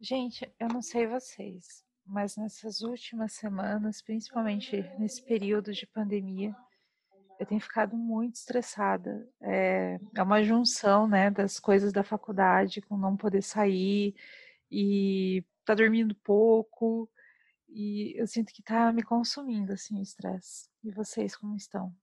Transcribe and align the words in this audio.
Gente, 0.00 0.50
eu 0.60 0.68
não 0.68 0.82
sei 0.82 1.06
vocês, 1.06 1.84
mas 2.04 2.36
nessas 2.36 2.82
últimas 2.82 3.32
semanas, 3.32 4.02
principalmente 4.02 4.82
nesse 4.98 5.22
período 5.22 5.72
de 5.72 5.86
pandemia, 5.86 6.54
eu 7.38 7.46
tenho 7.46 7.60
ficado 7.60 7.96
muito 7.96 8.36
estressada. 8.36 9.28
É, 9.40 9.98
é 10.14 10.22
uma 10.22 10.42
junção, 10.42 11.08
né, 11.08 11.30
das 11.30 11.58
coisas 11.58 11.92
da 11.92 12.02
faculdade 12.02 12.82
com 12.82 12.96
não 12.96 13.16
poder 13.16 13.42
sair 13.42 14.14
e 14.70 15.44
tá 15.64 15.74
dormindo 15.74 16.14
pouco 16.16 17.10
e 17.68 18.14
eu 18.16 18.26
sinto 18.26 18.52
que 18.52 18.62
tá 18.62 18.92
me 18.92 19.02
consumindo 19.02 19.72
assim 19.72 19.98
o 19.98 20.02
estresse. 20.02 20.68
E 20.84 20.90
vocês 20.90 21.36
como 21.36 21.56
estão? 21.56 21.94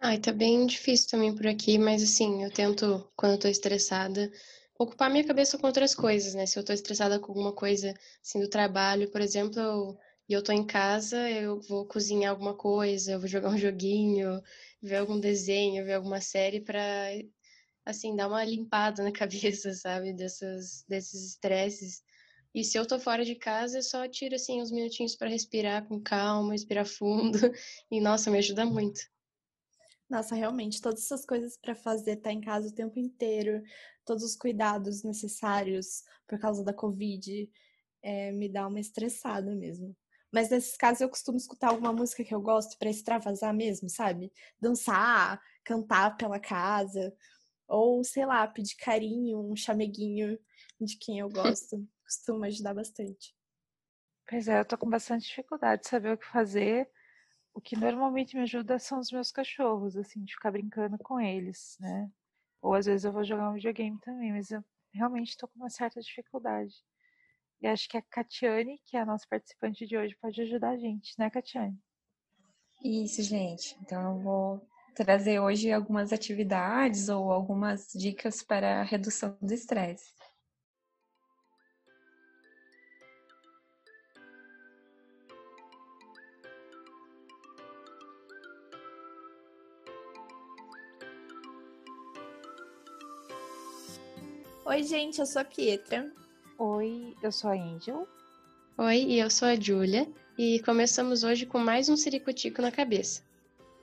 Ai, 0.00 0.18
tá 0.18 0.32
bem 0.32 0.66
difícil 0.66 1.10
também 1.10 1.34
por 1.34 1.46
aqui, 1.46 1.78
mas 1.78 2.02
assim, 2.02 2.42
eu 2.42 2.50
tento, 2.50 3.08
quando 3.14 3.32
eu 3.32 3.38
tô 3.38 3.48
estressada, 3.48 4.32
ocupar 4.78 5.10
minha 5.10 5.24
cabeça 5.26 5.58
com 5.58 5.66
outras 5.66 5.94
coisas, 5.94 6.34
né? 6.34 6.46
Se 6.46 6.58
eu 6.58 6.64
tô 6.64 6.72
estressada 6.72 7.18
com 7.20 7.28
alguma 7.28 7.52
coisa, 7.54 7.94
assim, 8.22 8.40
do 8.40 8.48
trabalho, 8.48 9.10
por 9.10 9.20
exemplo, 9.20 9.58
eu, 9.60 9.98
e 10.28 10.32
eu 10.32 10.42
tô 10.42 10.52
em 10.52 10.66
casa, 10.66 11.30
eu 11.30 11.60
vou 11.60 11.86
cozinhar 11.86 12.30
alguma 12.32 12.56
coisa, 12.56 13.12
eu 13.12 13.20
vou 13.20 13.28
jogar 13.28 13.50
um 13.50 13.58
joguinho, 13.58 14.42
ver 14.82 14.96
algum 14.96 15.18
desenho, 15.20 15.84
ver 15.84 15.94
alguma 15.94 16.20
série 16.20 16.60
pra, 16.60 16.82
assim, 17.84 18.14
dar 18.16 18.28
uma 18.28 18.44
limpada 18.44 19.02
na 19.02 19.12
cabeça, 19.12 19.72
sabe? 19.74 20.12
Dessas, 20.12 20.84
desses 20.88 21.30
estresses. 21.30 22.02
E 22.54 22.64
se 22.64 22.78
eu 22.78 22.86
tô 22.86 22.98
fora 23.00 23.24
de 23.24 23.34
casa, 23.34 23.78
eu 23.78 23.82
só 23.82 24.06
tiro, 24.08 24.34
assim, 24.34 24.60
uns 24.60 24.70
minutinhos 24.70 25.16
para 25.16 25.28
respirar 25.28 25.86
com 25.88 26.00
calma, 26.00 26.52
respirar 26.52 26.86
fundo. 26.86 27.38
E, 27.90 28.00
nossa, 28.00 28.30
me 28.30 28.38
ajuda 28.38 28.64
muito. 28.66 29.00
Nossa, 30.12 30.34
realmente, 30.34 30.82
todas 30.82 31.04
essas 31.04 31.24
coisas 31.24 31.56
para 31.56 31.74
fazer, 31.74 32.18
estar 32.18 32.28
tá 32.28 32.32
em 32.34 32.40
casa 32.42 32.68
o 32.68 32.74
tempo 32.74 32.98
inteiro, 32.98 33.62
todos 34.04 34.22
os 34.22 34.36
cuidados 34.36 35.02
necessários 35.02 36.04
por 36.28 36.38
causa 36.38 36.62
da 36.62 36.74
Covid, 36.74 37.50
é, 38.02 38.30
me 38.30 38.46
dá 38.46 38.68
uma 38.68 38.78
estressada 38.78 39.54
mesmo. 39.54 39.96
Mas 40.30 40.50
nesses 40.50 40.76
casos 40.76 41.00
eu 41.00 41.08
costumo 41.08 41.38
escutar 41.38 41.68
alguma 41.70 41.94
música 41.94 42.22
que 42.22 42.34
eu 42.34 42.42
gosto 42.42 42.78
para 42.78 42.90
extravasar 42.90 43.54
mesmo, 43.54 43.88
sabe? 43.88 44.30
Dançar, 44.60 45.40
cantar 45.64 46.14
pela 46.18 46.38
casa, 46.38 47.10
ou 47.66 48.04
sei 48.04 48.26
lá, 48.26 48.46
pedir 48.46 48.76
carinho, 48.76 49.40
um 49.40 49.56
chameguinho 49.56 50.38
de 50.78 50.98
quem 50.98 51.20
eu 51.20 51.28
gosto. 51.32 51.88
Costuma 52.04 52.48
ajudar 52.48 52.74
bastante. 52.74 53.34
Pois 54.28 54.46
é, 54.46 54.60
eu 54.60 54.64
tô 54.66 54.76
com 54.76 54.90
bastante 54.90 55.26
dificuldade 55.26 55.84
de 55.84 55.88
saber 55.88 56.12
o 56.12 56.18
que 56.18 56.26
fazer 56.26 56.86
o 57.54 57.60
que 57.60 57.76
normalmente 57.76 58.36
me 58.36 58.42
ajuda 58.42 58.78
são 58.78 58.98
os 58.98 59.10
meus 59.10 59.30
cachorros, 59.30 59.96
assim, 59.96 60.24
de 60.24 60.34
ficar 60.34 60.50
brincando 60.50 60.98
com 60.98 61.20
eles, 61.20 61.76
né? 61.80 62.10
Ou 62.60 62.74
às 62.74 62.86
vezes 62.86 63.04
eu 63.04 63.12
vou 63.12 63.24
jogar 63.24 63.50
um 63.50 63.54
videogame 63.54 63.98
também, 64.00 64.32
mas 64.32 64.50
eu 64.50 64.64
realmente 64.92 65.30
estou 65.30 65.48
com 65.48 65.58
uma 65.58 65.70
certa 65.70 66.00
dificuldade. 66.00 66.74
E 67.60 67.66
acho 67.66 67.88
que 67.88 67.96
a 67.96 68.02
Catiane, 68.02 68.80
que 68.84 68.96
é 68.96 69.00
a 69.00 69.06
nossa 69.06 69.26
participante 69.28 69.86
de 69.86 69.96
hoje, 69.96 70.16
pode 70.20 70.40
ajudar 70.42 70.70
a 70.70 70.76
gente, 70.76 71.14
né, 71.18 71.30
Catiane? 71.30 71.78
Isso, 72.84 73.22
gente. 73.22 73.76
Então 73.80 74.16
eu 74.16 74.22
vou 74.22 74.68
trazer 74.94 75.40
hoje 75.40 75.70
algumas 75.72 76.12
atividades 76.12 77.08
ou 77.08 77.30
algumas 77.30 77.92
dicas 77.94 78.42
para 78.42 78.80
a 78.80 78.84
redução 78.84 79.36
do 79.40 79.54
estresse. 79.54 80.12
Oi, 94.72 94.84
gente, 94.84 95.18
eu 95.20 95.26
sou 95.26 95.42
a 95.42 95.44
Pietra. 95.44 96.10
Oi, 96.58 97.14
eu 97.22 97.30
sou 97.30 97.50
a 97.50 97.52
Angel. 97.52 98.08
Oi, 98.78 99.02
e 99.02 99.18
eu 99.18 99.28
sou 99.28 99.46
a 99.46 99.54
Júlia. 99.54 100.10
E 100.38 100.60
começamos 100.60 101.22
hoje 101.24 101.44
com 101.44 101.58
mais 101.58 101.90
um 101.90 101.96
Ciricutico 101.96 102.62
na 102.62 102.72
cabeça. 102.72 103.22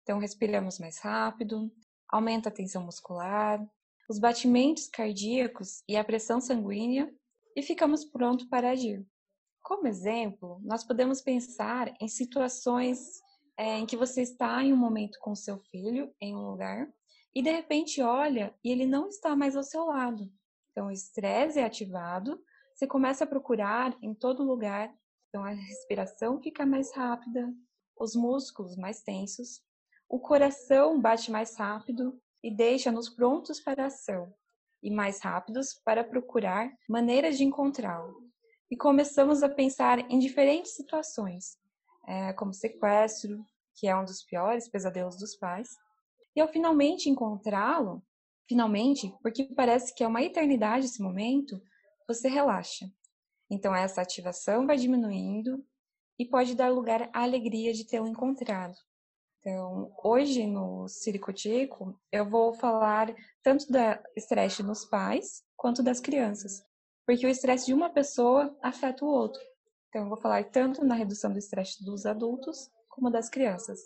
Então, 0.01 0.19
respiramos 0.19 0.79
mais 0.79 0.99
rápido, 0.99 1.71
aumenta 2.09 2.49
a 2.49 2.51
tensão 2.51 2.83
muscular, 2.83 3.65
os 4.09 4.19
batimentos 4.19 4.88
cardíacos 4.88 5.83
e 5.88 5.95
a 5.95 6.03
pressão 6.03 6.39
sanguínea 6.39 7.13
e 7.55 7.61
ficamos 7.61 8.05
prontos 8.05 8.45
para 8.45 8.71
agir. 8.71 9.05
Como 9.67 9.85
exemplo, 9.85 10.61
nós 10.63 10.85
podemos 10.85 11.22
pensar 11.22 11.94
em 12.00 12.07
situações 12.07 13.22
é, 13.57 13.78
em 13.78 13.85
que 13.85 13.97
você 13.97 14.22
está 14.22 14.63
em 14.63 14.72
um 14.72 14.78
momento 14.78 15.19
com 15.19 15.35
seu 15.35 15.59
filho 15.59 16.09
em 16.22 16.33
um 16.33 16.51
lugar 16.51 16.88
e 17.35 17.41
de 17.41 17.51
repente 17.51 18.01
olha 18.01 18.56
e 18.63 18.72
ele 18.72 18.85
não 18.85 19.09
está 19.09 19.35
mais 19.35 19.57
ao 19.57 19.63
seu 19.63 19.83
lado. 19.83 20.31
Então 20.72 20.88
o 20.88 20.91
estresse 20.91 21.59
é 21.59 21.66
ativado, 21.66 22.41
você 22.73 22.88
começa 22.88 23.25
a 23.25 23.27
procurar 23.27 23.94
em 24.01 24.13
todo 24.13 24.41
lugar, 24.41 24.89
então 25.27 25.44
a 25.44 25.50
respiração 25.50 26.41
fica 26.41 26.66
mais 26.66 26.95
rápida, 26.95 27.53
os 28.00 28.16
músculos 28.16 28.77
mais 28.77 29.03
tensos, 29.03 29.61
o 30.07 30.17
coração 30.17 30.97
bate 31.01 31.29
mais 31.29 31.57
rápido 31.57 32.17
e 32.41 32.56
deixa-nos 32.56 33.09
prontos 33.09 33.59
para 33.59 33.83
a 33.83 33.88
ação 33.88 34.33
e 34.81 34.89
mais 34.89 35.19
rápidos 35.19 35.73
para 35.83 36.06
procurar 36.06 36.73
maneiras 36.88 37.38
de 37.38 37.44
encontrá-lo 37.44 38.26
e 38.69 38.75
começamos 38.75 39.44
a 39.44 39.50
pensar 39.50 40.00
em 40.11 40.19
diferentes 40.19 40.73
situações, 40.75 41.57
é, 42.07 42.33
como 42.33 42.53
sequestro, 42.53 43.45
que 43.75 43.88
é 43.88 43.95
um 43.95 44.03
dos 44.03 44.23
piores 44.23 44.67
pesadelos 44.67 45.17
dos 45.17 45.35
pais, 45.35 45.69
e 46.35 46.41
ao 46.41 46.47
finalmente 46.47 47.09
encontrá-lo, 47.09 48.03
finalmente, 48.47 49.13
porque 49.22 49.45
parece 49.56 49.94
que 49.94 50.03
é 50.03 50.07
uma 50.07 50.22
eternidade 50.22 50.85
esse 50.85 51.01
momento, 51.01 51.61
você 52.07 52.27
relaxa. 52.27 52.85
Então 53.50 53.75
essa 53.75 54.01
ativação 54.01 54.66
vai 54.66 54.77
diminuindo 54.77 55.63
e 56.19 56.25
pode 56.25 56.56
dar 56.56 56.69
lugar 56.69 57.09
à 57.13 57.23
alegria 57.23 57.73
de 57.73 57.85
tê-lo 57.85 58.07
encontrado. 58.07 58.75
Então, 59.39 59.94
hoje 60.03 60.45
no 60.45 60.88
Ciricutico, 60.88 61.97
eu 62.12 62.30
vou 62.30 62.53
falar 62.53 63.15
tanto 63.41 63.71
da 63.71 64.01
estresse 64.15 64.62
nos 64.62 64.83
pais 64.83 65.44
quanto 65.56 65.81
das 65.81 66.01
crianças, 66.01 66.65
porque 67.07 67.25
o 67.25 67.30
estresse 67.30 67.68
de 67.68 67.74
uma 67.74 67.89
pessoa 67.89 68.54
afeta 68.62 69.06
o 69.06 69.07
outro. 69.07 69.42
Então, 69.88 70.01
eu 70.01 70.09
vou 70.09 70.18
falar 70.18 70.44
tanto 70.44 70.83
na 70.83 70.94
redução 70.94 71.31
do 71.31 71.39
estresse 71.39 71.81
dos 71.83 72.06
adultos 72.06 72.69
como 72.89 73.09
das 73.09 73.30
crianças. 73.30 73.80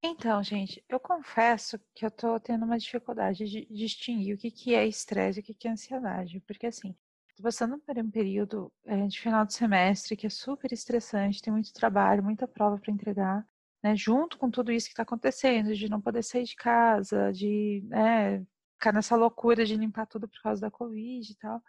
Então, 0.00 0.40
gente, 0.40 0.82
eu 0.88 1.00
confesso 1.00 1.78
que 1.92 2.06
eu 2.06 2.10
tô 2.10 2.38
tendo 2.38 2.64
uma 2.64 2.78
dificuldade 2.78 3.44
de 3.44 3.66
distinguir 3.66 4.36
o 4.36 4.38
que, 4.38 4.52
que 4.52 4.72
é 4.72 4.86
estresse 4.86 5.40
e 5.40 5.42
o 5.42 5.44
que, 5.44 5.52
que 5.52 5.66
é 5.66 5.72
ansiedade, 5.72 6.40
porque 6.46 6.68
assim, 6.68 6.94
tô 7.36 7.42
passando 7.42 7.76
por 7.78 7.98
um 7.98 8.10
período 8.10 8.72
é, 8.86 9.06
de 9.08 9.20
final 9.20 9.44
de 9.44 9.52
semestre 9.52 10.16
que 10.16 10.26
é 10.26 10.30
super 10.30 10.72
estressante, 10.72 11.42
tem 11.42 11.52
muito 11.52 11.72
trabalho, 11.72 12.22
muita 12.22 12.46
prova 12.48 12.78
para 12.78 12.92
entregar, 12.92 13.44
né, 13.82 13.96
junto 13.96 14.38
com 14.38 14.48
tudo 14.48 14.72
isso 14.72 14.86
que 14.86 14.92
está 14.92 15.02
acontecendo, 15.02 15.74
de 15.74 15.90
não 15.90 16.00
poder 16.00 16.22
sair 16.22 16.44
de 16.44 16.54
casa, 16.54 17.30
de 17.32 17.82
né, 17.88 18.46
ficar 18.74 18.92
nessa 18.94 19.16
loucura 19.16 19.66
de 19.66 19.76
limpar 19.76 20.06
tudo 20.06 20.26
por 20.26 20.40
causa 20.40 20.62
da 20.62 20.70
Covid 20.70 21.30
e 21.30 21.36
tal. 21.36 21.62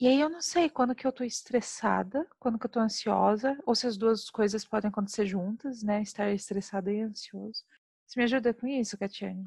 E 0.00 0.08
aí 0.08 0.18
eu 0.18 0.30
não 0.30 0.40
sei 0.40 0.70
quando 0.70 0.94
que 0.94 1.06
eu 1.06 1.12
tô 1.12 1.22
estressada, 1.22 2.26
quando 2.38 2.58
que 2.58 2.64
eu 2.64 2.70
tô 2.70 2.80
ansiosa, 2.80 3.58
ou 3.66 3.74
se 3.74 3.86
as 3.86 3.98
duas 3.98 4.30
coisas 4.30 4.64
podem 4.64 4.88
acontecer 4.88 5.26
juntas, 5.26 5.82
né? 5.82 6.00
Estar 6.00 6.32
estressada 6.32 6.90
e 6.90 7.02
ansioso. 7.02 7.62
Você 8.06 8.18
me 8.18 8.24
ajuda 8.24 8.54
com 8.54 8.66
isso, 8.66 8.96
Catiane? 8.96 9.44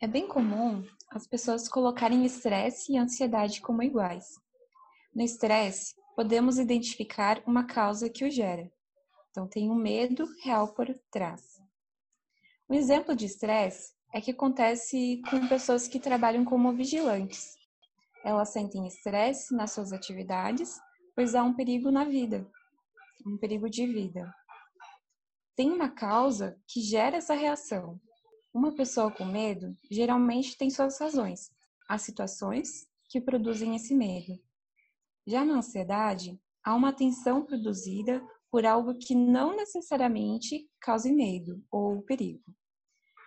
É 0.00 0.06
bem 0.06 0.26
comum 0.26 0.82
as 1.10 1.26
pessoas 1.26 1.68
colocarem 1.68 2.24
estresse 2.24 2.92
e 2.92 2.96
ansiedade 2.96 3.60
como 3.60 3.82
iguais. 3.82 4.40
No 5.14 5.22
estresse, 5.22 5.94
podemos 6.16 6.58
identificar 6.58 7.42
uma 7.46 7.64
causa 7.64 8.08
que 8.08 8.24
o 8.24 8.30
gera. 8.30 8.72
Então, 9.30 9.46
tem 9.46 9.70
um 9.70 9.74
medo 9.74 10.26
real 10.42 10.72
por 10.72 10.86
trás. 11.10 11.60
Um 12.66 12.74
exemplo 12.74 13.14
de 13.14 13.26
estresse 13.26 13.92
é 14.10 14.22
que 14.22 14.30
acontece 14.30 15.20
com 15.28 15.46
pessoas 15.46 15.86
que 15.86 16.00
trabalham 16.00 16.46
como 16.46 16.72
vigilantes. 16.72 17.59
Elas 18.24 18.50
sentem 18.50 18.86
estresse 18.86 19.54
nas 19.54 19.72
suas 19.72 19.92
atividades, 19.92 20.78
pois 21.14 21.34
há 21.34 21.42
um 21.42 21.54
perigo 21.54 21.90
na 21.90 22.04
vida, 22.04 22.46
um 23.26 23.36
perigo 23.36 23.68
de 23.68 23.86
vida. 23.86 24.32
Tem 25.56 25.70
uma 25.70 25.88
causa 25.88 26.58
que 26.66 26.80
gera 26.80 27.16
essa 27.16 27.34
reação. 27.34 28.00
Uma 28.52 28.74
pessoa 28.74 29.10
com 29.10 29.24
medo 29.24 29.76
geralmente 29.90 30.56
tem 30.56 30.70
suas 30.70 30.98
razões, 30.98 31.50
as 31.88 32.02
situações 32.02 32.86
que 33.08 33.20
produzem 33.20 33.76
esse 33.76 33.94
medo. 33.94 34.38
Já 35.26 35.44
na 35.44 35.54
ansiedade, 35.54 36.40
há 36.64 36.74
uma 36.74 36.92
tensão 36.92 37.44
produzida 37.44 38.22
por 38.50 38.66
algo 38.66 38.94
que 38.98 39.14
não 39.14 39.54
necessariamente 39.56 40.68
cause 40.80 41.12
medo 41.12 41.62
ou 41.70 42.02
perigo. 42.02 42.42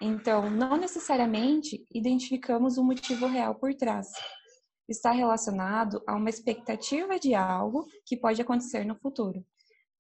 Então, 0.02 0.50
não 0.50 0.76
necessariamente 0.76 1.86
identificamos 1.94 2.78
um 2.78 2.84
motivo 2.84 3.26
real 3.26 3.56
por 3.56 3.74
trás. 3.74 4.08
Está 4.94 5.10
relacionado 5.10 6.04
a 6.06 6.16
uma 6.16 6.30
expectativa 6.30 7.18
de 7.18 7.34
algo 7.34 7.88
que 8.06 8.16
pode 8.16 8.40
acontecer 8.40 8.86
no 8.86 8.96
futuro. 8.96 9.44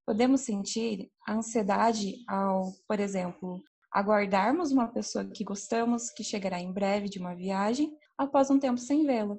Podemos 0.05 0.41
sentir 0.41 1.09
a 1.27 1.33
ansiedade 1.33 2.23
ao, 2.27 2.71
por 2.87 2.99
exemplo, 2.99 3.59
aguardarmos 3.91 4.71
uma 4.71 4.87
pessoa 4.87 5.25
que 5.25 5.43
gostamos 5.43 6.11
que 6.11 6.23
chegará 6.23 6.59
em 6.59 6.71
breve 6.71 7.09
de 7.09 7.17
uma 7.17 7.33
viagem 7.35 7.91
após 8.15 8.51
um 8.51 8.59
tempo 8.59 8.77
sem 8.77 9.03
vê-la. 9.03 9.35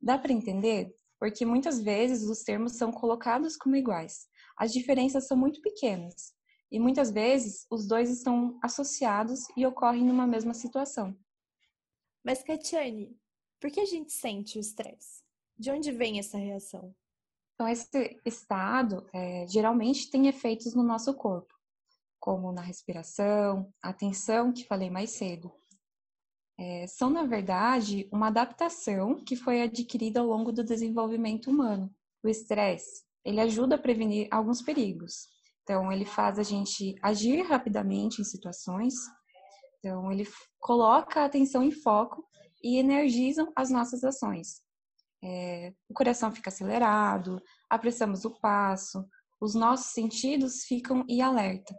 Dá 0.00 0.16
para 0.16 0.32
entender? 0.32 0.94
Porque 1.18 1.44
muitas 1.44 1.82
vezes 1.82 2.22
os 2.30 2.44
termos 2.44 2.76
são 2.76 2.92
colocados 2.92 3.56
como 3.56 3.74
iguais. 3.74 4.28
As 4.56 4.72
diferenças 4.72 5.26
são 5.26 5.36
muito 5.36 5.60
pequenas 5.62 6.32
e 6.70 6.78
muitas 6.78 7.10
vezes 7.10 7.66
os 7.68 7.88
dois 7.88 8.08
estão 8.08 8.56
associados 8.62 9.40
e 9.56 9.66
ocorrem 9.66 10.04
numa 10.04 10.28
mesma 10.28 10.54
situação. 10.54 11.12
Mas, 12.24 12.44
Katiane, 12.44 13.20
por 13.62 13.70
que 13.70 13.78
a 13.78 13.86
gente 13.86 14.12
sente 14.12 14.58
o 14.58 14.60
estresse? 14.60 15.22
De 15.56 15.70
onde 15.70 15.92
vem 15.92 16.18
essa 16.18 16.36
reação? 16.36 16.92
Então, 17.54 17.68
esse 17.68 18.20
estado 18.26 19.06
é, 19.14 19.46
geralmente 19.46 20.10
tem 20.10 20.26
efeitos 20.26 20.74
no 20.74 20.82
nosso 20.82 21.14
corpo, 21.14 21.54
como 22.18 22.50
na 22.50 22.60
respiração, 22.60 23.72
a 23.80 23.92
tensão 23.92 24.52
que 24.52 24.66
falei 24.66 24.90
mais 24.90 25.10
cedo. 25.10 25.52
É, 26.58 26.88
são, 26.88 27.08
na 27.08 27.22
verdade, 27.22 28.08
uma 28.10 28.26
adaptação 28.26 29.22
que 29.24 29.36
foi 29.36 29.62
adquirida 29.62 30.18
ao 30.18 30.26
longo 30.26 30.50
do 30.50 30.64
desenvolvimento 30.64 31.48
humano. 31.48 31.88
O 32.20 32.28
estresse, 32.28 33.04
ele 33.24 33.40
ajuda 33.40 33.76
a 33.76 33.78
prevenir 33.78 34.26
alguns 34.28 34.60
perigos. 34.60 35.28
Então, 35.62 35.92
ele 35.92 36.04
faz 36.04 36.36
a 36.36 36.42
gente 36.42 36.96
agir 37.00 37.42
rapidamente 37.42 38.20
em 38.20 38.24
situações. 38.24 38.94
Então, 39.78 40.10
ele 40.10 40.26
coloca 40.58 41.20
a 41.20 41.26
atenção 41.26 41.62
em 41.62 41.70
foco 41.70 42.28
e 42.62 42.78
energizam 42.78 43.52
as 43.56 43.70
nossas 43.70 44.04
ações 44.04 44.62
é, 45.22 45.72
o 45.88 45.94
coração 45.94 46.32
fica 46.32 46.50
acelerado, 46.50 47.40
apressamos 47.70 48.24
o 48.24 48.30
passo, 48.40 49.06
os 49.40 49.54
nossos 49.54 49.92
sentidos 49.92 50.64
ficam 50.64 51.04
em 51.08 51.22
alerta. 51.22 51.74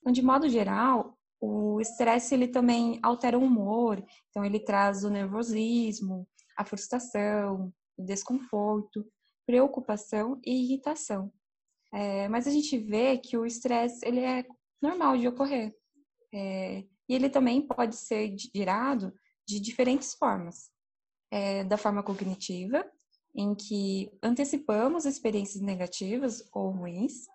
Então, 0.00 0.12
de 0.12 0.22
modo 0.22 0.48
geral, 0.48 1.18
o 1.40 1.80
estresse 1.80 2.34
ele 2.34 2.48
também 2.48 3.00
altera 3.02 3.38
o 3.38 3.42
humor, 3.42 4.02
então 4.30 4.44
ele 4.44 4.60
traz 4.60 5.04
o 5.04 5.10
nervosismo, 5.10 6.26
a 6.56 6.64
frustração, 6.64 7.72
o 7.96 8.04
desconforto, 8.04 9.04
preocupação 9.46 10.40
e 10.44 10.64
irritação. 10.64 11.32
É, 11.92 12.28
mas 12.28 12.46
a 12.46 12.50
gente 12.50 12.78
vê 12.78 13.18
que 13.18 13.36
o 13.36 13.44
estresse 13.44 14.06
ele 14.06 14.20
é 14.20 14.44
normal 14.82 15.16
de 15.16 15.28
ocorrer 15.28 15.74
é, 16.32 16.84
e 17.08 17.14
ele 17.14 17.30
também 17.30 17.66
pode 17.66 17.94
ser 17.96 18.34
gerado 18.54 19.12
de 19.46 19.60
diferentes 19.60 20.14
formas 20.14 20.70
é, 21.30 21.64
da 21.64 21.76
forma 21.76 22.02
cognitiva, 22.02 22.84
em 23.34 23.54
que 23.54 24.10
antecipamos 24.22 25.04
experiências 25.04 25.62
negativas 25.62 26.48
ou 26.52 26.70
ruins. 26.70 27.26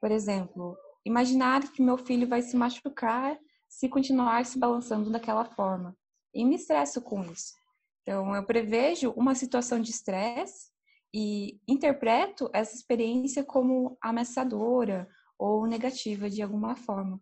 Por 0.00 0.10
exemplo, 0.10 0.76
imaginar 1.04 1.72
que 1.72 1.82
meu 1.82 1.96
filho 1.96 2.28
vai 2.28 2.42
se 2.42 2.56
machucar 2.56 3.38
se 3.68 3.88
continuar 3.88 4.44
se 4.46 4.58
balançando 4.58 5.10
daquela 5.10 5.44
forma. 5.44 5.96
E 6.34 6.44
me 6.44 6.56
estresso 6.56 7.02
com 7.02 7.22
isso. 7.24 7.54
Então, 8.02 8.34
eu 8.34 8.44
prevejo 8.44 9.10
uma 9.10 9.34
situação 9.34 9.80
de 9.80 9.90
estresse 9.90 10.70
e 11.14 11.60
interpreto 11.66 12.50
essa 12.52 12.74
experiência 12.74 13.44
como 13.44 13.96
ameaçadora 14.00 15.08
ou 15.38 15.66
negativa 15.66 16.28
de 16.28 16.42
alguma 16.42 16.74
forma. 16.74 17.20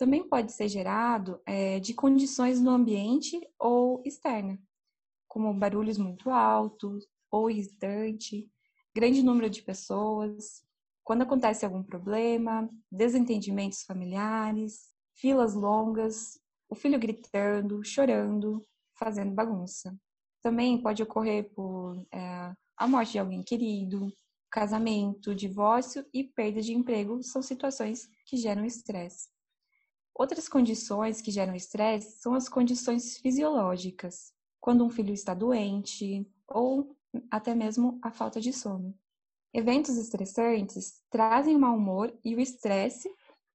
Também 0.00 0.26
pode 0.26 0.52
ser 0.52 0.66
gerado 0.66 1.42
é, 1.44 1.78
de 1.78 1.92
condições 1.92 2.58
no 2.58 2.70
ambiente 2.70 3.38
ou 3.58 4.02
externa 4.02 4.58
como 5.28 5.52
barulhos 5.52 5.98
muito 5.98 6.30
altos 6.30 7.06
ou 7.30 7.50
irritante, 7.50 8.50
grande 8.94 9.22
número 9.22 9.50
de 9.50 9.60
pessoas, 9.60 10.64
quando 11.04 11.20
acontece 11.20 11.66
algum 11.66 11.82
problema, 11.82 12.66
desentendimentos 12.90 13.82
familiares, 13.82 14.88
filas 15.14 15.54
longas, 15.54 16.40
o 16.66 16.74
filho 16.74 16.98
gritando, 16.98 17.84
chorando, 17.84 18.66
fazendo 18.98 19.34
bagunça. 19.34 19.94
Também 20.42 20.82
pode 20.82 21.02
ocorrer 21.02 21.52
por 21.54 22.02
é, 22.10 22.54
a 22.74 22.88
morte 22.88 23.12
de 23.12 23.18
alguém 23.18 23.42
querido, 23.42 24.10
casamento, 24.50 25.34
divórcio 25.34 26.06
e 26.10 26.24
perda 26.24 26.62
de 26.62 26.72
emprego 26.72 27.22
são 27.22 27.42
situações 27.42 28.08
que 28.24 28.38
geram 28.38 28.64
estresse. 28.64 29.28
Outras 30.20 30.50
condições 30.50 31.22
que 31.22 31.30
geram 31.30 31.54
estresse 31.54 32.20
são 32.20 32.34
as 32.34 32.46
condições 32.46 33.16
fisiológicas, 33.16 34.34
quando 34.60 34.84
um 34.84 34.90
filho 34.90 35.14
está 35.14 35.32
doente 35.32 36.30
ou 36.46 36.94
até 37.30 37.54
mesmo 37.54 37.98
a 38.02 38.10
falta 38.10 38.38
de 38.38 38.52
sono. 38.52 38.94
Eventos 39.50 39.96
estressantes 39.96 41.02
trazem 41.08 41.56
mau 41.56 41.74
humor 41.74 42.14
e 42.22 42.34
o 42.34 42.40
estresse 42.40 43.10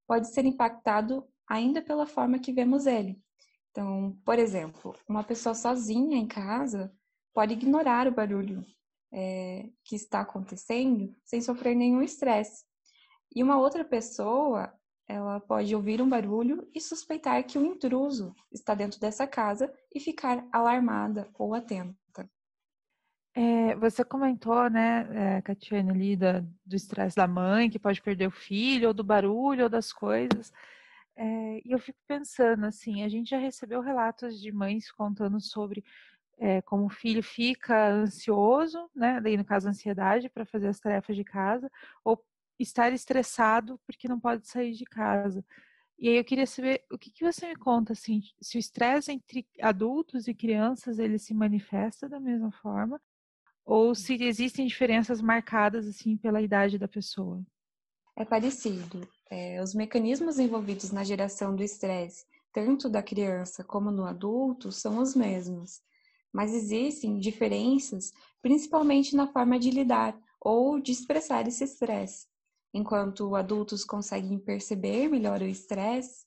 pode 0.07 0.33
ser 0.33 0.43
impactado 0.43 1.23
ainda 1.47 1.83
pela 1.83 2.07
forma 2.07 2.39
que 2.39 2.51
vemos 2.51 2.87
ele. 2.87 3.21
Então, 3.69 4.17
por 4.25 4.39
exemplo, 4.39 4.95
uma 5.07 5.23
pessoa 5.23 5.53
sozinha 5.53 6.17
em 6.17 6.25
casa 6.25 6.91
pode 7.31 7.53
ignorar 7.53 8.07
o 8.07 8.15
barulho 8.15 8.65
é, 9.13 9.69
que 9.83 9.95
está 9.95 10.21
acontecendo 10.21 11.15
sem 11.23 11.41
sofrer 11.41 11.75
nenhum 11.75 12.01
estresse. 12.01 12.65
E 13.35 13.43
uma 13.43 13.59
outra 13.59 13.85
pessoa 13.85 14.73
ela 15.07 15.39
pode 15.39 15.75
ouvir 15.75 16.01
um 16.01 16.09
barulho 16.09 16.67
e 16.73 16.81
suspeitar 16.81 17.43
que 17.43 17.57
o 17.57 17.65
intruso 17.65 18.35
está 18.51 18.73
dentro 18.73 18.99
dessa 18.99 19.27
casa 19.27 19.71
e 19.93 19.99
ficar 19.99 20.45
alarmada 20.51 21.29
ou 21.33 21.53
atenta. 21.53 22.29
É, 23.37 23.75
você 23.75 24.03
comentou, 24.03 24.69
né, 24.69 25.37
é, 25.37 25.41
Catiane, 25.41 25.91
ali 25.91 26.15
do 26.15 26.75
estresse 26.75 27.17
da 27.17 27.27
mãe, 27.27 27.69
que 27.69 27.77
pode 27.77 28.01
perder 28.01 28.27
o 28.27 28.31
filho, 28.31 28.87
ou 28.87 28.93
do 28.93 29.03
barulho, 29.03 29.63
ou 29.63 29.69
das 29.69 29.91
coisas. 29.91 30.53
É, 31.17 31.61
e 31.65 31.71
eu 31.71 31.79
fico 31.79 31.99
pensando, 32.07 32.65
assim, 32.65 33.03
a 33.03 33.09
gente 33.09 33.29
já 33.29 33.37
recebeu 33.37 33.81
relatos 33.81 34.39
de 34.39 34.51
mães 34.51 34.89
contando 34.91 35.39
sobre 35.41 35.83
é, 36.37 36.61
como 36.61 36.85
o 36.85 36.89
filho 36.89 37.21
fica 37.21 37.89
ansioso, 37.89 38.89
né, 38.95 39.19
daí 39.21 39.37
no 39.37 39.45
caso 39.45 39.69
ansiedade, 39.69 40.29
para 40.29 40.45
fazer 40.45 40.67
as 40.67 40.79
tarefas 40.79 41.15
de 41.15 41.23
casa, 41.23 41.69
ou 42.03 42.23
estar 42.59 42.93
estressado 42.93 43.79
porque 43.85 44.07
não 44.07 44.19
pode 44.19 44.47
sair 44.47 44.73
de 44.73 44.85
casa. 44.85 45.43
E 45.97 46.09
aí 46.09 46.15
eu 46.17 46.25
queria 46.25 46.45
saber 46.45 46.83
o 46.91 46.97
que, 46.97 47.09
que 47.09 47.23
você 47.23 47.47
me 47.47 47.55
conta, 47.55 47.93
assim, 47.93 48.21
se 48.41 48.57
o 48.57 48.59
estresse 48.59 49.11
entre 49.11 49.47
adultos 49.61 50.27
e 50.27 50.33
crianças 50.33 50.99
ele 50.99 51.17
se 51.17 51.33
manifesta 51.33 52.09
da 52.09 52.19
mesma 52.19 52.51
forma 52.51 52.99
ou 53.65 53.95
se 53.95 54.21
existem 54.21 54.67
diferenças 54.67 55.21
marcadas 55.21 55.87
assim 55.87 56.15
pela 56.15 56.41
idade 56.41 56.77
da 56.77 56.87
pessoa. 56.87 57.43
É 58.15 58.23
parecido. 58.23 59.07
É, 59.29 59.61
os 59.61 59.73
mecanismos 59.73 60.37
envolvidos 60.37 60.91
na 60.91 61.03
geração 61.03 61.55
do 61.55 61.63
estresse, 61.63 62.25
tanto 62.53 62.87
da 62.87 63.01
criança 63.01 63.63
como 63.63 63.89
no 63.89 64.05
adulto, 64.05 64.71
são 64.71 64.99
os 64.99 65.15
mesmos, 65.15 65.81
mas 66.31 66.53
existem 66.53 67.17
diferenças, 67.17 68.13
principalmente 68.41 69.15
na 69.15 69.27
forma 69.27 69.57
de 69.57 69.71
lidar 69.71 70.17
ou 70.39 70.79
de 70.79 70.91
expressar 70.91 71.47
esse 71.47 71.63
estresse. 71.63 72.27
Enquanto 72.75 73.37
adultos 73.37 73.85
conseguem 73.85 74.37
perceber 74.37 75.07
melhor 75.07 75.41
o 75.41 75.45
estresse, 75.45 76.25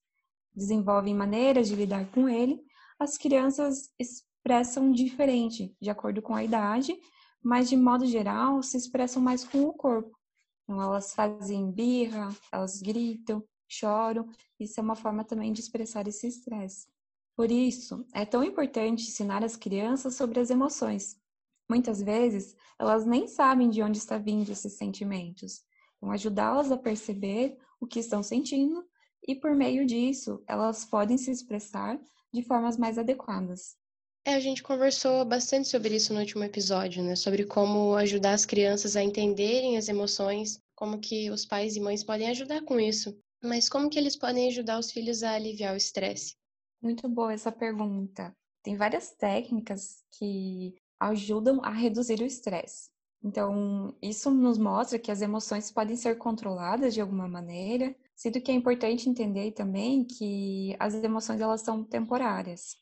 desenvolvem 0.57 1.15
maneiras 1.15 1.69
de 1.69 1.75
lidar 1.75 2.11
com 2.11 2.27
ele, 2.27 2.65
as 2.99 3.19
crianças 3.19 3.91
expressam 3.99 4.91
diferente, 4.91 5.77
de 5.79 5.91
acordo 5.91 6.23
com 6.23 6.35
a 6.35 6.43
idade, 6.43 6.99
mas 7.45 7.69
de 7.69 7.77
modo 7.77 8.07
geral 8.07 8.63
se 8.63 8.79
expressam 8.79 9.21
mais 9.21 9.45
com 9.45 9.65
o 9.65 9.75
corpo. 9.75 10.19
Então, 10.65 10.81
elas 10.81 11.13
fazem 11.13 11.71
birra, 11.71 12.35
elas 12.51 12.81
gritam, 12.81 13.45
choram, 13.69 14.27
isso 14.59 14.81
é 14.81 14.83
uma 14.83 14.97
forma 14.97 15.25
também 15.25 15.53
de 15.53 15.61
expressar 15.61 16.09
esse 16.09 16.27
estresse. 16.29 16.89
Por 17.37 17.51
isso, 17.51 18.07
é 18.15 18.25
tão 18.25 18.43
importante 18.43 19.03
ensinar 19.03 19.45
as 19.45 19.55
crianças 19.55 20.15
sobre 20.15 20.41
as 20.41 20.49
emoções. 20.49 21.21
Muitas 21.69 22.01
vezes, 22.01 22.57
elas 22.79 23.05
nem 23.05 23.27
sabem 23.29 23.69
de 23.69 23.83
onde 23.83 23.99
está 23.99 24.17
vindo 24.17 24.51
esses 24.51 24.73
sentimentos. 24.79 25.68
Então, 25.99 26.11
ajudá-las 26.11 26.73
a 26.73 26.79
perceber 26.79 27.59
o 27.81 27.87
que 27.87 28.01
estão 28.01 28.23
sentindo 28.23 28.85
e, 29.27 29.35
por 29.35 29.55
meio 29.55 29.85
disso, 29.85 30.43
elas 30.47 30.85
podem 30.85 31.19
se 31.19 31.31
expressar 31.31 32.01
de 32.33 32.43
formas 32.43 32.77
mais 32.77 32.99
adequadas. 32.99 33.77
É, 34.25 34.35
a 34.35 34.41
gente 34.41 34.63
conversou 34.63 35.25
bastante 35.25 35.69
sobre 35.69 35.97
isso 35.97 36.13
no 36.13 36.21
último 36.21 36.45
episódio, 36.45 37.03
né? 37.03 37.17
Sobre 37.17 37.45
como 37.45 37.95
ajudar 37.95 38.35
as 38.35 38.45
crianças 38.45 38.95
a 38.95 39.03
entenderem 39.03 39.77
as 39.77 39.89
emoções, 39.89 40.61
como 40.75 41.01
que 41.01 41.31
os 41.31 41.47
pais 41.47 41.77
e 41.77 41.81
mães 41.81 42.05
podem 42.05 42.29
ajudar 42.29 42.63
com 42.63 42.79
isso. 42.79 43.19
Mas 43.43 43.69
como 43.69 43.89
que 43.89 43.99
eles 43.99 44.17
podem 44.17 44.49
ajudar 44.49 44.79
os 44.79 44.91
filhos 44.91 45.23
a 45.23 45.33
aliviar 45.33 45.75
o 45.75 45.77
estresse? 45.77 46.37
Muito 46.83 47.09
boa 47.09 47.33
essa 47.33 47.51
pergunta. 47.51 48.37
Tem 48.63 48.77
várias 48.77 49.13
técnicas 49.13 50.03
que 50.19 50.75
ajudam 51.01 51.61
a 51.65 51.71
reduzir 51.71 52.21
o 52.21 52.27
estresse. 52.27 52.91
Então, 53.23 53.97
isso 54.01 54.31
nos 54.31 54.59
mostra 54.59 54.99
que 54.99 55.11
as 55.11 55.21
emoções 55.21 55.71
podem 55.71 55.97
ser 55.97 56.17
controladas 56.19 56.95
de 56.95 57.01
alguma 57.01 57.29
maneira, 57.29 57.95
sendo 58.15 58.41
que 58.41 58.51
é 58.51 58.55
importante 58.55 59.09
entender 59.09 59.53
também 59.53 60.05
que 60.05 60.77
as 60.79 60.95
emoções 60.95 61.41
elas 61.41 61.63
são 61.63 61.83
temporárias. 61.85 62.77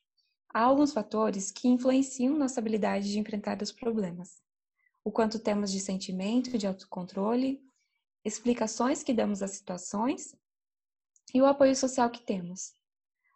Há 0.52 0.60
alguns 0.62 0.92
fatores 0.92 1.50
que 1.50 1.68
influenciam 1.68 2.36
nossa 2.36 2.60
habilidade 2.60 3.10
de 3.10 3.18
enfrentar 3.18 3.60
os 3.62 3.72
problemas. 3.72 4.40
O 5.04 5.10
quanto 5.10 5.38
temos 5.38 5.70
de 5.70 5.80
sentimento, 5.80 6.56
de 6.58 6.66
autocontrole, 6.66 7.62
explicações 8.24 9.02
que 9.02 9.14
damos 9.14 9.42
às 9.42 9.52
situações 9.52 10.34
e 11.32 11.40
o 11.40 11.46
apoio 11.46 11.76
social 11.76 12.10
que 12.10 12.24
temos. 12.24 12.72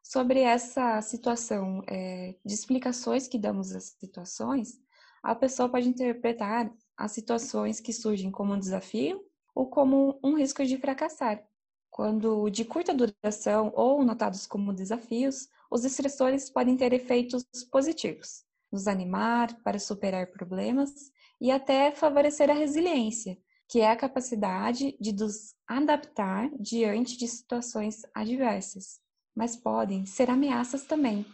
Sobre 0.02 0.40
essa 0.40 1.00
situação 1.00 1.82
é, 1.86 2.34
de 2.44 2.54
explicações 2.54 3.28
que 3.28 3.38
damos 3.38 3.72
às 3.72 3.96
situações, 4.00 4.80
a 5.22 5.34
pessoa 5.34 5.68
pode 5.68 5.88
interpretar 5.88 6.72
as 7.00 7.12
situações 7.12 7.80
que 7.80 7.94
surgem 7.94 8.30
como 8.30 8.52
um 8.52 8.58
desafio 8.58 9.24
ou 9.54 9.66
como 9.66 10.20
um 10.22 10.36
risco 10.36 10.62
de 10.66 10.76
fracassar. 10.76 11.42
Quando 11.90 12.50
de 12.50 12.62
curta 12.62 12.92
duração 12.92 13.72
ou 13.74 14.04
notados 14.04 14.46
como 14.46 14.74
desafios, 14.74 15.48
os 15.70 15.82
estressores 15.82 16.50
podem 16.50 16.76
ter 16.76 16.92
efeitos 16.92 17.42
positivos, 17.72 18.44
nos 18.70 18.86
animar 18.86 19.62
para 19.62 19.78
superar 19.78 20.26
problemas 20.26 21.10
e 21.40 21.50
até 21.50 21.90
favorecer 21.90 22.50
a 22.50 22.54
resiliência, 22.54 23.38
que 23.66 23.80
é 23.80 23.90
a 23.90 23.96
capacidade 23.96 24.94
de 25.00 25.12
nos 25.12 25.54
adaptar 25.66 26.50
diante 26.58 27.16
de 27.16 27.26
situações 27.26 28.02
adversas. 28.14 29.00
Mas 29.34 29.56
podem 29.56 30.04
ser 30.04 30.28
ameaças 30.28 30.84
também. 30.84 31.24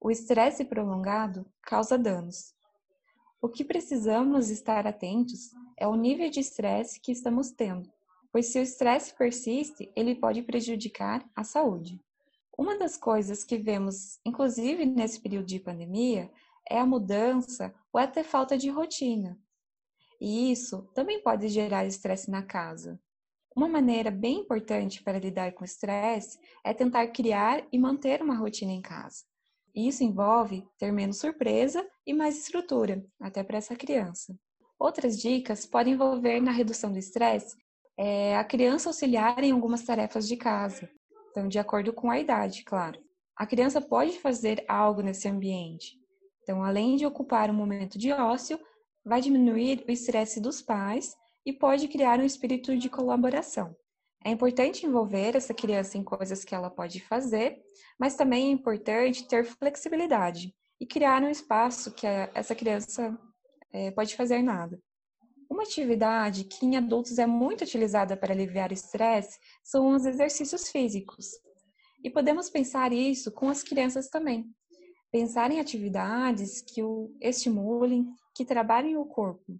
O 0.00 0.08
estresse 0.08 0.64
prolongado 0.64 1.44
causa 1.62 1.98
danos. 1.98 2.55
O 3.40 3.48
que 3.48 3.64
precisamos 3.64 4.48
estar 4.48 4.86
atentos 4.86 5.50
é 5.78 5.86
o 5.86 5.94
nível 5.94 6.30
de 6.30 6.40
estresse 6.40 7.00
que 7.00 7.12
estamos 7.12 7.50
tendo, 7.50 7.90
pois 8.32 8.46
se 8.46 8.58
o 8.58 8.62
estresse 8.62 9.14
persiste, 9.14 9.92
ele 9.94 10.14
pode 10.14 10.42
prejudicar 10.42 11.28
a 11.34 11.44
saúde. 11.44 12.00
Uma 12.56 12.78
das 12.78 12.96
coisas 12.96 13.44
que 13.44 13.58
vemos, 13.58 14.18
inclusive 14.24 14.86
nesse 14.86 15.20
período 15.20 15.46
de 15.46 15.60
pandemia, 15.60 16.30
é 16.68 16.78
a 16.78 16.86
mudança 16.86 17.74
ou 17.92 18.00
até 18.00 18.24
falta 18.24 18.56
de 18.56 18.70
rotina. 18.70 19.38
E 20.18 20.50
isso 20.50 20.88
também 20.94 21.22
pode 21.22 21.48
gerar 21.48 21.84
estresse 21.84 22.30
na 22.30 22.42
casa. 22.42 22.98
Uma 23.54 23.68
maneira 23.68 24.10
bem 24.10 24.40
importante 24.40 25.02
para 25.02 25.18
lidar 25.18 25.52
com 25.52 25.62
o 25.62 25.64
estresse 25.66 26.38
é 26.64 26.72
tentar 26.72 27.06
criar 27.08 27.66
e 27.70 27.78
manter 27.78 28.22
uma 28.22 28.34
rotina 28.34 28.72
em 28.72 28.80
casa. 28.80 29.24
Isso 29.76 30.02
envolve 30.02 30.66
ter 30.78 30.90
menos 30.90 31.18
surpresa 31.18 31.86
e 32.06 32.14
mais 32.14 32.38
estrutura, 32.38 33.04
até 33.20 33.44
para 33.44 33.58
essa 33.58 33.76
criança. 33.76 34.34
Outras 34.78 35.20
dicas 35.20 35.66
podem 35.66 35.92
envolver 35.92 36.40
na 36.40 36.50
redução 36.50 36.90
do 36.90 36.98
estresse 36.98 37.54
é, 37.98 38.36
a 38.36 38.44
criança 38.44 38.88
auxiliar 38.88 39.42
em 39.42 39.52
algumas 39.52 39.82
tarefas 39.82 40.26
de 40.26 40.36
casa, 40.36 40.88
então, 41.30 41.48
de 41.48 41.58
acordo 41.58 41.92
com 41.92 42.10
a 42.10 42.18
idade, 42.18 42.64
claro. 42.64 42.98
A 43.36 43.46
criança 43.46 43.78
pode 43.78 44.18
fazer 44.18 44.64
algo 44.66 45.02
nesse 45.02 45.28
ambiente. 45.28 45.98
Então, 46.42 46.62
além 46.62 46.96
de 46.96 47.04
ocupar 47.04 47.50
um 47.50 47.54
momento 47.54 47.98
de 47.98 48.10
ócio, 48.10 48.58
vai 49.04 49.20
diminuir 49.20 49.84
o 49.86 49.92
estresse 49.92 50.40
dos 50.40 50.62
pais 50.62 51.14
e 51.44 51.52
pode 51.52 51.88
criar 51.88 52.18
um 52.18 52.24
espírito 52.24 52.74
de 52.76 52.88
colaboração. 52.88 53.76
É 54.26 54.30
importante 54.30 54.84
envolver 54.84 55.36
essa 55.36 55.54
criança 55.54 55.96
em 55.96 56.02
coisas 56.02 56.44
que 56.44 56.52
ela 56.52 56.68
pode 56.68 56.98
fazer, 56.98 57.62
mas 57.96 58.16
também 58.16 58.48
é 58.48 58.50
importante 58.50 59.28
ter 59.28 59.44
flexibilidade 59.44 60.52
e 60.80 60.84
criar 60.84 61.22
um 61.22 61.30
espaço 61.30 61.94
que 61.94 62.04
essa 62.34 62.52
criança 62.52 63.16
é, 63.72 63.92
pode 63.92 64.16
fazer 64.16 64.42
nada. 64.42 64.82
Uma 65.48 65.62
atividade 65.62 66.42
que 66.42 66.66
em 66.66 66.76
adultos 66.76 67.20
é 67.20 67.26
muito 67.26 67.62
utilizada 67.62 68.16
para 68.16 68.34
aliviar 68.34 68.72
o 68.72 68.74
estresse 68.74 69.38
são 69.62 69.94
os 69.94 70.04
exercícios 70.04 70.70
físicos. 70.70 71.28
E 72.02 72.10
podemos 72.10 72.50
pensar 72.50 72.92
isso 72.92 73.30
com 73.30 73.48
as 73.48 73.62
crianças 73.62 74.08
também. 74.08 74.52
Pensar 75.12 75.52
em 75.52 75.60
atividades 75.60 76.60
que 76.62 76.82
o 76.82 77.16
estimulem, 77.20 78.08
que 78.34 78.44
trabalhem 78.44 78.96
o 78.96 79.06
corpo. 79.06 79.56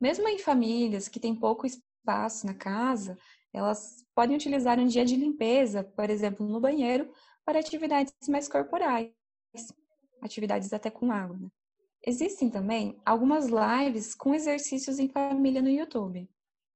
Mesmo 0.00 0.28
em 0.28 0.38
famílias 0.38 1.08
que 1.08 1.18
têm 1.18 1.34
pouco 1.34 1.66
espaço 1.66 2.46
na 2.46 2.54
casa, 2.54 3.18
elas 3.54 4.04
podem 4.14 4.34
utilizar 4.36 4.80
um 4.80 4.86
dia 4.86 5.04
de 5.04 5.14
limpeza, 5.14 5.84
por 5.84 6.10
exemplo, 6.10 6.46
no 6.46 6.60
banheiro, 6.60 7.08
para 7.44 7.60
atividades 7.60 8.12
mais 8.28 8.48
corporais, 8.48 9.12
atividades 10.20 10.72
até 10.72 10.90
com 10.90 11.12
água. 11.12 11.36
Né? 11.36 11.48
Existem 12.04 12.50
também 12.50 13.00
algumas 13.06 13.46
lives 13.46 14.14
com 14.14 14.34
exercícios 14.34 14.98
em 14.98 15.08
família 15.08 15.62
no 15.62 15.70
YouTube. 15.70 16.28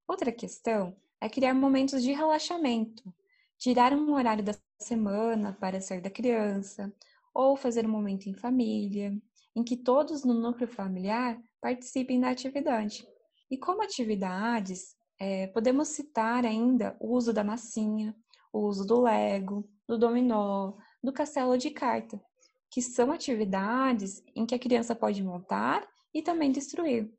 Outra 0.07 0.31
questão 0.31 0.97
é 1.21 1.29
criar 1.29 1.53
momentos 1.53 2.03
de 2.03 2.13
relaxamento, 2.13 3.13
tirar 3.59 3.93
um 3.93 4.15
horário 4.15 4.45
da 4.45 4.55
semana 4.81 5.53
para 5.61 5.81
sair 5.81 6.01
da 6.01 6.09
criança, 6.09 6.95
ou 7.35 7.57
fazer 7.57 7.85
um 7.85 7.91
momento 7.91 8.29
em 8.29 8.35
família, 8.35 9.13
em 9.55 9.65
que 9.65 9.77
todos 9.77 10.25
no 10.25 10.33
núcleo 10.33 10.69
familiar 10.69 11.37
participem 11.61 12.21
da 12.21 12.31
atividade. 12.31 13.05
E 13.51 13.59
como 13.59 13.83
atividades, 13.83 14.97
é, 15.19 15.49
podemos 15.49 15.89
citar 15.89 16.45
ainda 16.45 16.97
o 17.01 17.15
uso 17.15 17.33
da 17.33 17.43
massinha, 17.43 18.15
o 18.53 18.61
uso 18.61 18.87
do 18.87 19.01
Lego, 19.01 19.69
do 19.87 19.99
dominó, 19.99 20.75
do 21.03 21.13
castelo 21.13 21.59
de 21.59 21.71
carta, 21.71 22.23
que 22.71 22.81
são 22.81 23.11
atividades 23.11 24.23
em 24.35 24.47
que 24.47 24.55
a 24.55 24.59
criança 24.59 24.95
pode 24.95 25.23
montar 25.23 25.89
e 26.15 26.23
também 26.23 26.53
destruir. 26.53 27.13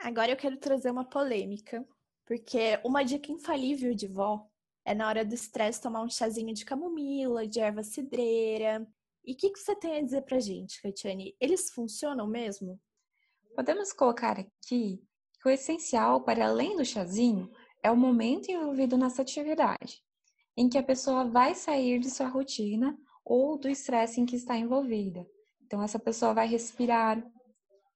Agora 0.00 0.30
eu 0.30 0.36
quero 0.36 0.56
trazer 0.56 0.90
uma 0.90 1.04
polêmica, 1.04 1.86
porque 2.26 2.80
uma 2.84 3.02
dica 3.02 3.30
infalível 3.30 3.94
de 3.94 4.06
vó 4.06 4.46
é 4.84 4.94
na 4.94 5.06
hora 5.06 5.24
do 5.24 5.34
estresse 5.34 5.82
tomar 5.82 6.02
um 6.02 6.08
chazinho 6.08 6.54
de 6.54 6.64
camomila, 6.64 7.46
de 7.46 7.60
erva 7.60 7.82
cidreira. 7.82 8.86
E 9.24 9.32
o 9.32 9.36
que, 9.36 9.50
que 9.50 9.58
você 9.58 9.76
tem 9.76 9.98
a 9.98 10.02
dizer 10.02 10.22
pra 10.22 10.40
gente, 10.40 10.80
Catiane? 10.80 11.36
Eles 11.38 11.70
funcionam 11.70 12.26
mesmo? 12.26 12.80
Podemos 13.58 13.92
colocar 13.92 14.38
aqui 14.38 15.02
que 15.42 15.48
o 15.48 15.50
essencial 15.50 16.20
para 16.20 16.46
além 16.46 16.76
do 16.76 16.84
chazinho 16.84 17.50
é 17.82 17.90
o 17.90 17.96
momento 17.96 18.48
envolvido 18.52 18.96
nessa 18.96 19.22
atividade 19.22 20.00
em 20.56 20.68
que 20.68 20.78
a 20.78 20.82
pessoa 20.82 21.24
vai 21.24 21.56
sair 21.56 21.98
de 21.98 22.08
sua 22.08 22.28
rotina 22.28 22.96
ou 23.24 23.58
do 23.58 23.68
estresse 23.68 24.20
em 24.20 24.26
que 24.26 24.36
está 24.36 24.56
envolvida. 24.56 25.26
Então, 25.60 25.82
essa 25.82 25.98
pessoa 25.98 26.32
vai 26.32 26.46
respirar. 26.46 27.20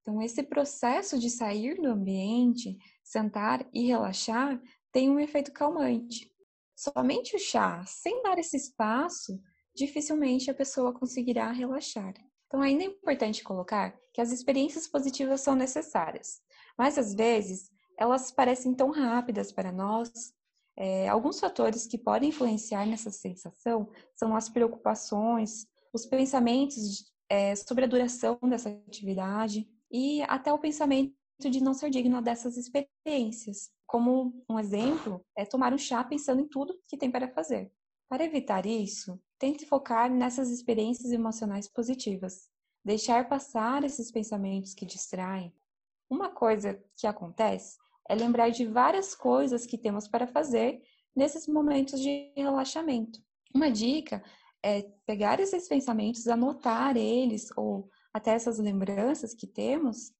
Então, 0.00 0.21
esse 0.21 0.42
processo 0.42 1.16
de 1.16 1.31
sair 1.31 1.81
do 1.81 1.87
ambiente, 1.87 2.76
sentar 3.04 3.64
e 3.73 3.87
relaxar, 3.87 4.61
tem 4.90 5.11
um 5.11 5.21
efeito 5.21 5.52
calmante. 5.52 6.28
Somente 6.75 7.37
o 7.37 7.38
chá, 7.38 7.85
sem 7.87 8.21
dar 8.25 8.37
esse 8.37 8.57
espaço, 8.57 9.40
dificilmente 9.76 10.50
a 10.50 10.54
pessoa 10.54 10.92
conseguirá 10.92 11.52
relaxar. 11.52 12.14
Então, 12.52 12.61
ainda 12.61 12.85
é 12.85 12.87
importante 12.87 13.42
colocar 13.42 13.99
que 14.12 14.21
as 14.21 14.30
experiências 14.30 14.87
positivas 14.87 15.40
são 15.40 15.54
necessárias, 15.54 16.42
mas 16.76 16.99
às 16.99 17.14
vezes 17.14 17.71
elas 17.99 18.30
parecem 18.30 18.75
tão 18.75 18.90
rápidas 18.90 19.50
para 19.50 19.73
nós 19.73 20.35
é, 20.76 21.09
alguns 21.09 21.40
fatores 21.40 21.87
que 21.87 21.97
podem 21.97 22.28
influenciar 22.28 22.85
nessa 22.85 23.11
sensação 23.11 23.90
são 24.14 24.37
as 24.37 24.50
preocupações, 24.50 25.66
os 25.94 26.04
pensamentos 26.04 27.11
é, 27.26 27.54
sobre 27.56 27.85
a 27.85 27.88
duração 27.88 28.38
dessa 28.42 28.68
atividade 28.68 29.66
e 29.90 30.21
até 30.25 30.52
o 30.52 30.59
pensamento 30.59 31.14
de 31.40 31.62
não 31.62 31.73
ser 31.73 31.88
digno 31.88 32.21
dessas 32.21 32.59
experiências. 32.59 33.71
Como 33.87 34.44
um 34.47 34.59
exemplo, 34.59 35.25
é 35.35 35.47
tomar 35.47 35.73
um 35.73 35.78
chá 35.78 36.04
pensando 36.04 36.42
em 36.42 36.49
tudo 36.49 36.78
que 36.87 36.99
tem 36.99 37.11
para 37.11 37.28
fazer. 37.28 37.73
Para 38.11 38.25
evitar 38.25 38.66
isso, 38.66 39.18
tente 39.42 39.66
focar 39.66 40.08
nessas 40.08 40.50
experiências 40.50 41.11
emocionais 41.11 41.66
positivas. 41.66 42.49
Deixar 42.84 43.28
passar 43.28 43.82
esses 43.82 44.08
pensamentos 44.08 44.72
que 44.72 44.87
distraem. 44.87 45.52
Uma 46.08 46.28
coisa 46.28 46.80
que 46.96 47.08
acontece 47.08 47.76
é 48.08 48.14
lembrar 48.14 48.50
de 48.50 48.64
várias 48.64 49.16
coisas 49.16 49.66
que 49.66 49.76
temos 49.76 50.06
para 50.06 50.28
fazer 50.28 50.80
nesses 51.14 51.49
momentos 51.49 52.00
de 52.00 52.32
relaxamento. 52.37 53.18
Uma 53.52 53.68
dica 53.68 54.22
é 54.62 54.82
pegar 55.04 55.40
esses 55.40 55.66
pensamentos, 55.66 56.28
anotar 56.28 56.96
eles 56.96 57.49
ou 57.56 57.90
até 58.14 58.34
essas 58.34 58.61
lembranças 58.61 59.34
que 59.34 59.49
temos 59.49 60.12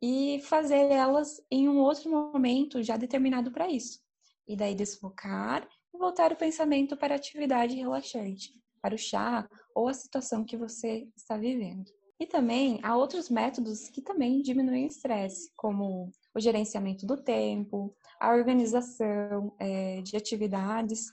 e 0.00 0.40
fazer 0.44 0.88
elas 0.92 1.44
em 1.50 1.68
um 1.68 1.78
outro 1.78 2.08
momento 2.08 2.80
já 2.80 2.96
determinado 2.96 3.50
para 3.50 3.68
isso. 3.68 3.98
E 4.46 4.54
daí 4.54 4.76
desfocar 4.76 5.68
e 5.92 5.98
voltar 5.98 6.30
o 6.30 6.36
pensamento 6.36 6.96
para 6.96 7.14
a 7.14 7.16
atividade 7.16 7.74
relaxante, 7.74 8.56
para 8.80 8.94
o 8.94 8.98
chá 8.98 9.48
ou 9.74 9.88
a 9.88 9.94
situação 9.94 10.44
que 10.44 10.56
você 10.56 11.08
está 11.16 11.36
vivendo. 11.36 11.90
E 12.20 12.26
também 12.26 12.80
há 12.82 12.96
outros 12.96 13.30
métodos 13.30 13.88
que 13.88 14.02
também 14.02 14.42
diminuem 14.42 14.84
o 14.84 14.88
estresse, 14.88 15.52
como 15.56 16.10
o 16.34 16.40
gerenciamento 16.40 17.06
do 17.06 17.16
tempo, 17.16 17.94
a 18.18 18.32
organização 18.34 19.54
é, 19.58 20.02
de 20.02 20.16
atividades 20.16 21.12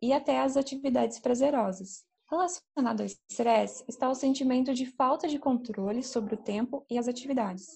e 0.00 0.12
até 0.12 0.38
as 0.38 0.56
atividades 0.56 1.18
prazerosas. 1.18 2.04
Relacionado 2.30 3.00
ao 3.00 3.06
estresse 3.06 3.84
está 3.88 4.08
o 4.08 4.14
sentimento 4.14 4.72
de 4.72 4.86
falta 4.86 5.26
de 5.26 5.38
controle 5.38 6.02
sobre 6.02 6.34
o 6.34 6.38
tempo 6.38 6.84
e 6.88 6.98
as 6.98 7.08
atividades, 7.08 7.66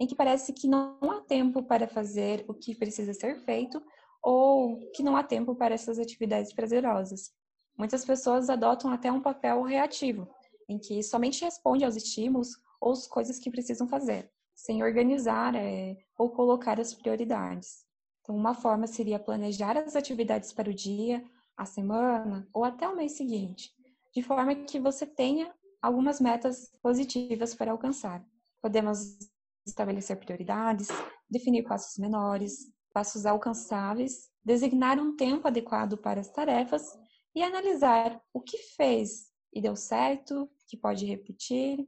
em 0.00 0.06
que 0.06 0.14
parece 0.14 0.52
que 0.52 0.66
não 0.66 0.98
há 1.02 1.20
tempo 1.20 1.62
para 1.62 1.86
fazer 1.86 2.44
o 2.48 2.54
que 2.54 2.74
precisa 2.74 3.12
ser 3.12 3.44
feito 3.44 3.82
ou 4.22 4.80
que 4.94 5.02
não 5.02 5.16
há 5.16 5.22
tempo 5.22 5.54
para 5.54 5.74
essas 5.74 5.98
atividades 5.98 6.54
prazerosas. 6.54 7.32
Muitas 7.76 8.04
pessoas 8.04 8.48
adotam 8.48 8.90
até 8.90 9.10
um 9.10 9.20
papel 9.20 9.62
reativo, 9.62 10.28
em 10.68 10.78
que 10.78 11.02
somente 11.02 11.44
responde 11.44 11.84
aos 11.84 11.96
estímulos 11.96 12.56
ou 12.80 12.92
às 12.92 13.06
coisas 13.06 13.38
que 13.38 13.50
precisam 13.50 13.88
fazer, 13.88 14.30
sem 14.54 14.82
organizar 14.82 15.54
é, 15.54 15.96
ou 16.16 16.30
colocar 16.30 16.78
as 16.78 16.94
prioridades. 16.94 17.84
Então, 18.22 18.36
uma 18.36 18.54
forma 18.54 18.86
seria 18.86 19.18
planejar 19.18 19.76
as 19.76 19.96
atividades 19.96 20.52
para 20.52 20.70
o 20.70 20.74
dia, 20.74 21.22
a 21.56 21.64
semana 21.64 22.48
ou 22.52 22.64
até 22.64 22.88
o 22.88 22.96
mês 22.96 23.12
seguinte, 23.12 23.70
de 24.14 24.22
forma 24.22 24.54
que 24.54 24.78
você 24.78 25.04
tenha 25.04 25.52
algumas 25.82 26.20
metas 26.20 26.70
positivas 26.82 27.54
para 27.54 27.72
alcançar. 27.72 28.24
Podemos 28.62 29.18
estabelecer 29.66 30.16
prioridades, 30.18 30.88
definir 31.28 31.64
passos 31.64 31.98
menores, 31.98 32.72
passos 32.92 33.26
alcançáveis, 33.26 34.30
designar 34.44 34.98
um 34.98 35.16
tempo 35.16 35.48
adequado 35.48 35.98
para 35.98 36.20
as 36.20 36.30
tarefas 36.30 36.96
e 37.34 37.42
analisar 37.42 38.20
o 38.32 38.40
que 38.40 38.58
fez 38.58 39.32
e 39.52 39.60
deu 39.60 39.76
certo, 39.76 40.48
que 40.66 40.76
pode 40.76 41.04
repetir, 41.04 41.86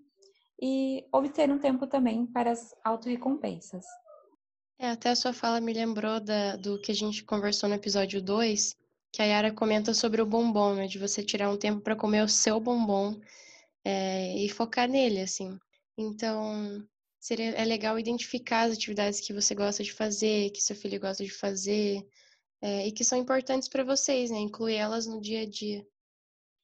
e 0.60 1.06
obter 1.12 1.50
um 1.50 1.58
tempo 1.58 1.86
também 1.86 2.26
para 2.26 2.50
as 2.50 2.74
autorrecompensas. 2.84 3.84
É, 4.78 4.90
até 4.90 5.10
a 5.10 5.16
sua 5.16 5.32
fala 5.32 5.60
me 5.60 5.72
lembrou 5.72 6.20
da, 6.20 6.56
do 6.56 6.80
que 6.80 6.92
a 6.92 6.94
gente 6.94 7.24
conversou 7.24 7.68
no 7.68 7.74
episódio 7.74 8.22
2, 8.22 8.76
que 9.12 9.22
a 9.22 9.24
Yara 9.24 9.52
comenta 9.52 9.94
sobre 9.94 10.20
o 10.20 10.26
bombom, 10.26 10.74
né? 10.74 10.86
De 10.86 10.98
você 10.98 11.22
tirar 11.22 11.50
um 11.50 11.56
tempo 11.56 11.80
para 11.80 11.96
comer 11.96 12.22
o 12.22 12.28
seu 12.28 12.60
bombom 12.60 13.18
é, 13.84 14.36
e 14.36 14.48
focar 14.50 14.88
nele, 14.88 15.20
assim. 15.20 15.58
Então, 15.96 16.86
seria, 17.18 17.50
é 17.52 17.64
legal 17.64 17.98
identificar 17.98 18.64
as 18.64 18.74
atividades 18.74 19.20
que 19.20 19.32
você 19.32 19.54
gosta 19.54 19.82
de 19.82 19.92
fazer, 19.92 20.50
que 20.50 20.60
seu 20.60 20.76
filho 20.76 21.00
gosta 21.00 21.24
de 21.24 21.30
fazer, 21.30 22.06
é, 22.66 22.88
e 22.88 22.90
que 22.90 23.04
são 23.04 23.16
importantes 23.16 23.68
para 23.68 23.84
vocês, 23.84 24.28
né? 24.28 24.38
Incluir 24.38 24.74
elas 24.74 25.06
no 25.06 25.20
dia 25.20 25.42
a 25.42 25.46
dia. 25.48 25.86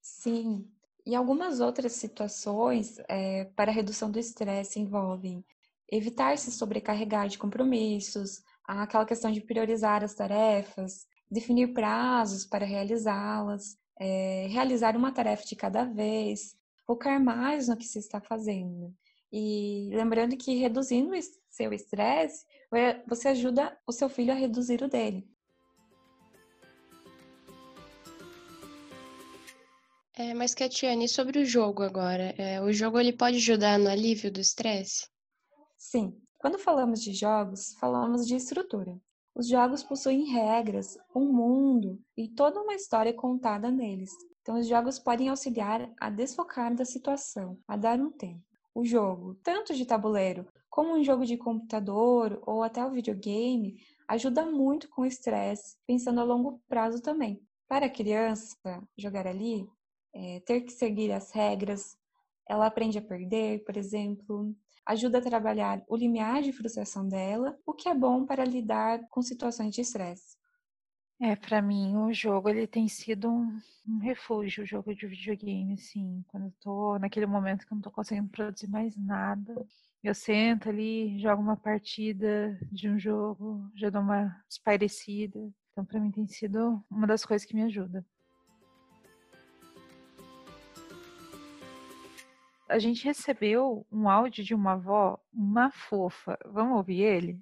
Sim. 0.00 0.68
E 1.06 1.14
algumas 1.14 1.60
outras 1.60 1.92
situações 1.92 2.98
é, 3.08 3.44
para 3.54 3.70
redução 3.70 4.10
do 4.10 4.18
estresse 4.18 4.80
envolvem 4.80 5.44
evitar 5.88 6.36
se 6.38 6.50
sobrecarregar 6.50 7.28
de 7.28 7.38
compromissos, 7.38 8.42
aquela 8.66 9.06
questão 9.06 9.30
de 9.30 9.40
priorizar 9.40 10.02
as 10.02 10.12
tarefas, 10.12 11.06
definir 11.30 11.72
prazos 11.72 12.44
para 12.46 12.66
realizá-las, 12.66 13.76
é, 14.00 14.48
realizar 14.50 14.96
uma 14.96 15.12
tarefa 15.12 15.44
de 15.44 15.54
cada 15.54 15.84
vez, 15.84 16.56
focar 16.84 17.22
mais 17.22 17.68
no 17.68 17.76
que 17.76 17.84
se 17.84 18.00
está 18.00 18.20
fazendo. 18.20 18.92
E 19.30 19.88
lembrando 19.92 20.36
que 20.36 20.56
reduzindo 20.56 21.12
seu 21.48 21.72
estresse, 21.72 22.44
você 23.06 23.28
ajuda 23.28 23.78
o 23.86 23.92
seu 23.92 24.08
filho 24.08 24.32
a 24.32 24.36
reduzir 24.36 24.82
o 24.82 24.88
dele. 24.88 25.31
É, 30.22 30.32
mas, 30.34 30.54
Catiane, 30.54 31.08
sobre 31.08 31.40
o 31.40 31.44
jogo 31.44 31.82
agora, 31.82 32.32
é, 32.38 32.60
o 32.62 32.72
jogo 32.72 33.00
ele 33.00 33.12
pode 33.12 33.38
ajudar 33.38 33.76
no 33.76 33.88
alívio 33.90 34.30
do 34.30 34.38
estresse? 34.38 35.08
Sim. 35.76 36.16
Quando 36.38 36.60
falamos 36.60 37.02
de 37.02 37.12
jogos, 37.12 37.74
falamos 37.80 38.24
de 38.24 38.36
estrutura. 38.36 38.96
Os 39.34 39.48
jogos 39.48 39.82
possuem 39.82 40.26
regras, 40.26 40.96
um 41.12 41.24
mundo 41.24 42.00
e 42.16 42.28
toda 42.28 42.60
uma 42.60 42.74
história 42.74 43.12
contada 43.12 43.68
neles. 43.68 44.12
Então, 44.40 44.60
os 44.60 44.68
jogos 44.68 44.96
podem 44.96 45.28
auxiliar 45.28 45.90
a 46.00 46.08
desfocar 46.08 46.72
da 46.72 46.84
situação, 46.84 47.58
a 47.66 47.76
dar 47.76 47.98
um 47.98 48.12
tempo. 48.12 48.44
O 48.72 48.84
jogo, 48.84 49.34
tanto 49.42 49.74
de 49.74 49.84
tabuleiro 49.84 50.46
como 50.70 50.94
um 50.94 51.02
jogo 51.02 51.26
de 51.26 51.36
computador 51.36 52.40
ou 52.46 52.62
até 52.62 52.86
o 52.86 52.92
videogame, 52.92 53.74
ajuda 54.06 54.46
muito 54.46 54.88
com 54.88 55.02
o 55.02 55.06
estresse, 55.06 55.76
pensando 55.84 56.20
a 56.20 56.24
longo 56.24 56.62
prazo 56.68 57.02
também. 57.02 57.42
Para 57.66 57.86
a 57.86 57.90
criança, 57.90 58.56
jogar 58.96 59.26
ali 59.26 59.66
é, 60.14 60.40
ter 60.40 60.62
que 60.62 60.72
seguir 60.72 61.12
as 61.12 61.30
regras, 61.32 61.96
ela 62.48 62.66
aprende 62.66 62.98
a 62.98 63.02
perder, 63.02 63.64
por 63.64 63.76
exemplo, 63.76 64.54
ajuda 64.84 65.18
a 65.18 65.22
trabalhar 65.22 65.82
o 65.88 65.96
limiar 65.96 66.42
de 66.42 66.52
frustração 66.52 67.08
dela, 67.08 67.56
o 67.64 67.72
que 67.72 67.88
é 67.88 67.94
bom 67.94 68.26
para 68.26 68.44
lidar 68.44 69.00
com 69.08 69.22
situações 69.22 69.74
de 69.74 69.80
estresse. 69.80 70.36
É, 71.20 71.36
para 71.36 71.62
mim 71.62 71.96
o 71.96 72.12
jogo 72.12 72.48
ele 72.48 72.66
tem 72.66 72.88
sido 72.88 73.30
um, 73.30 73.58
um, 73.86 73.98
refúgio, 73.98 74.64
o 74.64 74.66
jogo 74.66 74.92
de 74.92 75.06
videogame, 75.06 75.74
assim, 75.74 76.24
quando 76.26 76.46
eu 76.46 76.52
tô 76.60 76.98
naquele 76.98 77.26
momento 77.26 77.64
que 77.64 77.72
eu 77.72 77.76
não 77.76 77.82
tô 77.82 77.92
conseguindo 77.92 78.28
produzir 78.28 78.68
mais 78.68 78.96
nada, 78.96 79.54
eu 80.02 80.14
sento 80.16 80.68
ali, 80.68 81.16
jogo 81.20 81.40
uma 81.40 81.56
partida 81.56 82.58
de 82.72 82.88
um 82.88 82.98
jogo, 82.98 83.70
já 83.76 83.88
dou 83.88 84.02
uma 84.02 84.36
espairecida. 84.48 85.38
Então, 85.70 85.84
para 85.84 86.00
mim 86.00 86.10
tem 86.10 86.26
sido 86.26 86.84
uma 86.90 87.06
das 87.06 87.24
coisas 87.24 87.46
que 87.46 87.54
me 87.54 87.62
ajuda. 87.62 88.04
A 92.72 92.78
gente 92.78 93.04
recebeu 93.04 93.86
um 93.92 94.08
áudio 94.08 94.42
de 94.42 94.54
uma 94.54 94.72
avó, 94.72 95.18
uma 95.32 95.70
fofa. 95.70 96.38
Vamos 96.46 96.78
ouvir 96.78 97.02
ele? 97.02 97.38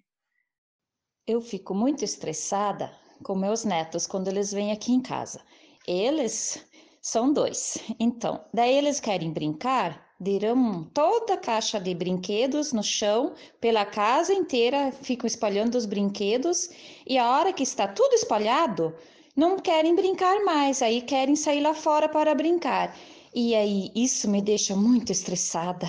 Eu 1.24 1.40
fico 1.40 1.72
muito 1.72 2.04
estressada 2.04 2.92
com 3.22 3.36
meus 3.36 3.64
netos 3.64 4.08
quando 4.08 4.26
eles 4.26 4.52
vêm 4.52 4.72
aqui 4.72 4.92
em 4.92 5.00
casa. 5.00 5.40
Eles 5.86 6.68
são 7.00 7.32
dois. 7.32 7.78
Então, 8.00 8.44
daí 8.52 8.74
eles 8.74 8.98
querem 8.98 9.32
brincar, 9.32 10.04
deram 10.18 10.82
toda 10.92 11.34
a 11.34 11.38
caixa 11.38 11.78
de 11.78 11.94
brinquedos 11.94 12.72
no 12.72 12.82
chão, 12.82 13.32
pela 13.60 13.86
casa 13.86 14.34
inteira, 14.34 14.90
ficam 14.90 15.28
espalhando 15.28 15.76
os 15.76 15.86
brinquedos 15.86 16.68
e 17.06 17.16
a 17.16 17.30
hora 17.30 17.52
que 17.52 17.62
está 17.62 17.86
tudo 17.86 18.14
espalhado, 18.14 18.92
não 19.36 19.56
querem 19.60 19.94
brincar 19.94 20.44
mais, 20.44 20.82
aí 20.82 21.00
querem 21.02 21.36
sair 21.36 21.60
lá 21.60 21.72
fora 21.72 22.08
para 22.08 22.34
brincar. 22.34 22.96
E 23.34 23.54
aí, 23.54 23.92
isso 23.94 24.28
me 24.28 24.42
deixa 24.42 24.74
muito 24.74 25.12
estressada. 25.12 25.86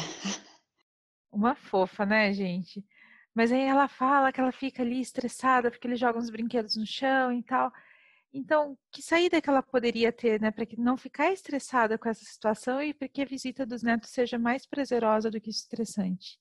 Uma 1.31 1.55
fofa, 1.55 2.05
né, 2.05 2.31
gente? 2.33 2.85
Mas 3.33 3.51
aí 3.51 3.61
ela 3.61 3.87
fala 3.87 4.31
que 4.31 4.39
ela 4.39 4.51
fica 4.51 4.83
ali 4.83 4.99
estressada 4.99 5.71
porque 5.71 5.87
ele 5.87 5.95
joga 5.95 6.19
uns 6.19 6.29
brinquedos 6.29 6.75
no 6.75 6.85
chão 6.85 7.31
e 7.31 7.41
tal. 7.41 7.71
Então, 8.33 8.77
que 8.91 9.01
saída 9.01 9.41
que 9.41 9.49
ela 9.49 9.61
poderia 9.63 10.11
ter, 10.11 10.39
né, 10.39 10.51
para 10.51 10.65
que 10.65 10.79
não 10.79 10.95
ficar 10.95 11.31
estressada 11.31 11.97
com 11.97 12.07
essa 12.07 12.23
situação 12.23 12.81
e 12.81 12.93
para 12.93 13.07
que 13.07 13.21
a 13.21 13.25
visita 13.25 13.65
dos 13.65 13.83
netos 13.83 14.09
seja 14.09 14.37
mais 14.37 14.65
prazerosa 14.65 15.29
do 15.29 15.39
que 15.39 15.49
estressante? 15.49 16.39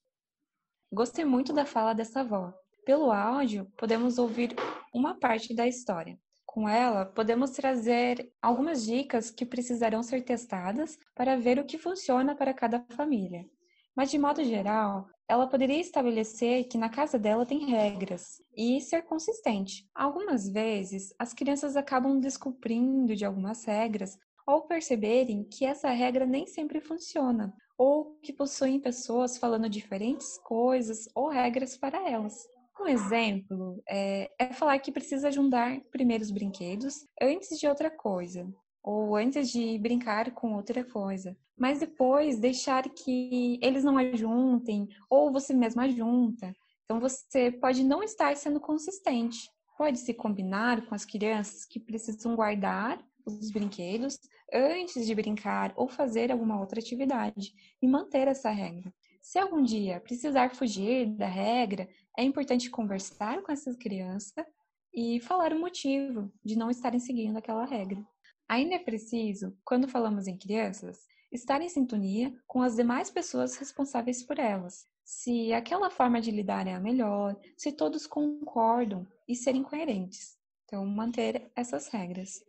Gostei 0.93 1.25
muito 1.25 1.53
da 1.53 1.65
fala 1.65 1.93
dessa 1.93 2.21
avó. 2.21 2.53
Pelo 2.85 3.11
áudio, 3.11 3.71
podemos 3.77 4.19
ouvir 4.19 4.55
uma 4.93 5.19
parte 5.19 5.55
da 5.55 5.67
história. 5.67 6.19
Com 6.53 6.69
ela, 6.69 7.07
podemos 7.07 7.53
trazer 7.53 8.33
algumas 8.43 8.85
dicas 8.85 9.31
que 9.31 9.47
precisarão 9.47 10.03
ser 10.03 10.25
testadas 10.25 10.99
para 11.15 11.37
ver 11.37 11.61
o 11.61 11.65
que 11.65 11.79
funciona 11.79 12.35
para 12.35 12.53
cada 12.53 12.85
família. 12.91 13.49
Mas, 13.95 14.11
de 14.11 14.19
modo 14.19 14.43
geral, 14.43 15.07
ela 15.29 15.47
poderia 15.47 15.81
estabelecer 15.81 16.65
que 16.65 16.77
na 16.77 16.89
casa 16.89 17.21
dela 17.21 17.47
tem 17.47 17.67
regras 17.67 18.43
e 18.57 18.81
ser 18.81 19.03
consistente. 19.03 19.89
Algumas 19.95 20.49
vezes, 20.49 21.15
as 21.21 21.33
crianças 21.33 21.77
acabam 21.77 22.19
descobrindo 22.19 23.15
de 23.15 23.25
algumas 23.25 23.65
regras 23.65 24.19
ou 24.45 24.63
perceberem 24.63 25.45
que 25.45 25.65
essa 25.65 25.91
regra 25.91 26.27
nem 26.27 26.49
sempre 26.49 26.81
funciona, 26.81 27.55
ou 27.79 28.19
que 28.25 28.33
possuem 28.33 28.81
pessoas 28.81 29.39
falando 29.39 29.69
diferentes 29.69 30.37
coisas 30.39 31.09
ou 31.15 31.29
regras 31.29 31.77
para 31.77 32.11
elas. 32.11 32.45
Um 32.81 32.88
exemplo 32.88 33.83
é, 33.88 34.31
é 34.38 34.53
falar 34.55 34.79
que 34.79 34.90
precisa 34.90 35.31
juntar 35.31 35.81
primeiro 35.93 36.25
os 36.25 36.31
brinquedos 36.31 37.07
antes 37.21 37.59
de 37.59 37.66
outra 37.69 37.90
coisa. 37.90 38.49
ou 38.83 39.14
antes 39.14 39.51
de 39.51 39.79
brincar 39.79 40.31
com 40.33 40.55
outra 40.55 40.83
coisa. 40.83 41.37
Mas 41.57 41.81
depois 41.81 42.38
deixar 42.38 42.85
que 42.88 43.59
eles 43.62 43.85
não 43.85 43.99
ajuntem, 43.99 44.88
ou 45.11 45.31
você 45.31 45.53
mesmo 45.53 45.83
ajunta. 45.83 46.55
Então 46.85 46.99
você 46.99 47.53
pode 47.53 47.85
não 47.85 48.03
estar 48.03 48.35
sendo 48.37 48.59
consistente. 48.59 49.38
Pode 49.77 49.99
se 49.99 50.14
combinar 50.14 50.87
com 50.87 50.95
as 50.95 51.05
crianças 51.05 51.64
que 51.66 51.79
precisam 51.79 52.35
guardar 52.35 52.99
os 53.27 53.51
brinquedos 53.51 54.19
antes 54.53 55.07
de 55.07 55.14
brincar 55.14 55.73
ou 55.77 55.88
fazer 55.88 56.33
alguma 56.33 56.59
outra 56.59 56.81
atividade 56.81 57.53
e 57.81 57.87
manter 57.87 58.27
essa 58.29 58.51
regra. 58.51 58.93
Se 59.21 59.38
algum 59.38 59.62
dia 59.62 60.01
precisar 60.01 60.55
fugir 60.55 61.07
da 61.07 61.27
regra, 61.27 61.87
é 62.18 62.23
importante 62.23 62.70
conversar 62.70 63.42
com 63.42 63.53
essa 63.53 63.75
criança 63.77 64.46
e 64.92 65.20
falar 65.20 65.53
o 65.53 65.59
motivo 65.59 66.33
de 66.44 66.57
não 66.57 66.70
estarem 66.70 67.01
seguindo 67.01 67.37
aquela 67.37 67.64
regra. 67.64 68.05
Ainda 68.49 68.75
é 68.75 68.79
preciso, 68.79 69.57
quando 69.64 69.88
falamos 69.88 70.27
em 70.27 70.37
crianças, 70.37 70.99
estar 71.31 71.61
em 71.61 71.68
sintonia 71.68 72.35
com 72.46 72.62
as 72.62 72.77
demais 72.77 73.11
pessoas 73.11 73.57
responsáveis 73.57 74.23
por 74.25 74.38
elas. 74.38 74.85
Se 75.05 75.53
aquela 75.53 75.90
forma 75.90 76.20
de 76.20 76.31
lidar 76.31 76.66
é 76.66 76.75
a 76.75 76.81
melhor, 76.81 77.37
se 77.57 77.73
todos 77.73 78.07
concordam 78.07 79.07
e 79.29 79.35
serem 79.37 79.62
coerentes. 79.62 80.37
Então, 80.64 80.85
manter 80.85 81.51
essas 81.57 81.88
regras. 81.88 82.42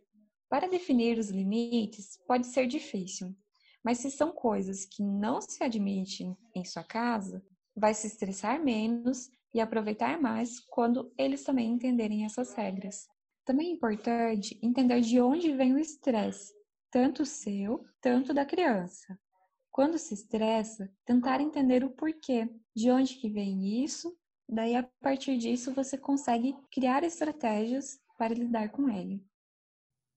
Para 0.48 0.68
definir 0.68 1.18
os 1.18 1.30
limites 1.30 2.18
pode 2.26 2.46
ser 2.46 2.66
difícil, 2.66 3.34
mas 3.82 3.98
se 3.98 4.10
são 4.10 4.32
coisas 4.32 4.84
que 4.84 5.02
não 5.02 5.40
se 5.40 5.62
admitem 5.64 6.36
em 6.54 6.64
sua 6.64 6.84
casa, 6.84 7.42
vai 7.74 7.94
se 7.94 8.06
estressar 8.06 8.62
menos 8.62 9.30
e 9.54 9.60
aproveitar 9.60 10.20
mais 10.20 10.60
quando 10.60 11.12
eles 11.18 11.44
também 11.44 11.70
entenderem 11.70 12.24
essas 12.24 12.54
regras. 12.54 13.06
Também 13.44 13.68
é 13.68 13.72
importante 13.72 14.58
entender 14.62 15.00
de 15.00 15.20
onde 15.20 15.52
vem 15.52 15.74
o 15.74 15.78
estresse, 15.78 16.54
tanto 16.90 17.26
seu, 17.26 17.84
tanto 18.00 18.32
da 18.32 18.46
criança. 18.46 19.18
Quando 19.70 19.98
se 19.98 20.14
estressa, 20.14 20.92
tentar 21.04 21.40
entender 21.40 21.82
o 21.82 21.90
porquê, 21.90 22.48
de 22.74 22.90
onde 22.90 23.16
que 23.16 23.28
vem 23.28 23.82
isso, 23.82 24.16
daí 24.48 24.76
a 24.76 24.82
partir 25.00 25.38
disso 25.38 25.72
você 25.72 25.96
consegue 25.96 26.54
criar 26.70 27.02
estratégias 27.02 27.98
para 28.16 28.34
lidar 28.34 28.70
com 28.70 28.88
ele. 28.88 29.24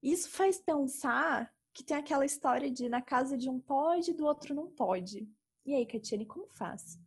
Isso 0.04 0.30
faz 0.30 0.60
pensar 0.60 1.52
que 1.74 1.84
tem 1.84 1.98
aquela 1.98 2.26
história 2.26 2.70
de 2.70 2.88
na 2.88 3.02
casa 3.02 3.38
de 3.38 3.50
um 3.50 3.60
pode, 3.60 4.14
do 4.14 4.26
outro 4.26 4.54
não 4.54 4.70
pode. 4.70 5.28
E 5.66 5.74
aí, 5.74 5.86
Catiane, 5.86 6.26
como 6.26 6.48
faz? 6.48 7.00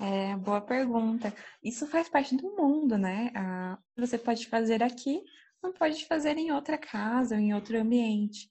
É, 0.00 0.36
boa 0.36 0.60
pergunta. 0.60 1.34
Isso 1.62 1.86
faz 1.86 2.08
parte 2.08 2.36
do 2.36 2.54
mundo, 2.54 2.96
né? 2.96 3.32
Ah, 3.34 3.78
você 3.96 4.16
pode 4.16 4.46
fazer 4.46 4.82
aqui, 4.82 5.22
não 5.62 5.72
pode 5.72 6.06
fazer 6.06 6.36
em 6.36 6.52
outra 6.52 6.78
casa 6.78 7.34
ou 7.34 7.40
em 7.40 7.52
outro 7.54 7.78
ambiente. 7.80 8.50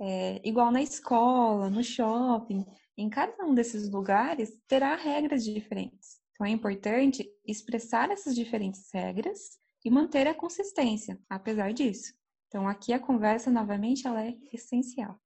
É, 0.00 0.40
igual 0.46 0.70
na 0.70 0.82
escola, 0.82 1.68
no 1.68 1.82
shopping, 1.82 2.64
em 2.96 3.10
cada 3.10 3.44
um 3.44 3.54
desses 3.54 3.90
lugares 3.90 4.58
terá 4.66 4.94
regras 4.94 5.44
diferentes. 5.44 6.18
Então 6.32 6.46
é 6.46 6.50
importante 6.50 7.28
expressar 7.46 8.10
essas 8.10 8.34
diferentes 8.34 8.90
regras 8.92 9.58
e 9.84 9.90
manter 9.90 10.26
a 10.26 10.34
consistência, 10.34 11.18
apesar 11.28 11.72
disso. 11.72 12.14
Então 12.48 12.68
aqui 12.68 12.92
a 12.92 13.00
conversa 13.00 13.50
novamente 13.50 14.06
ela 14.06 14.24
é 14.24 14.34
essencial. 14.52 15.20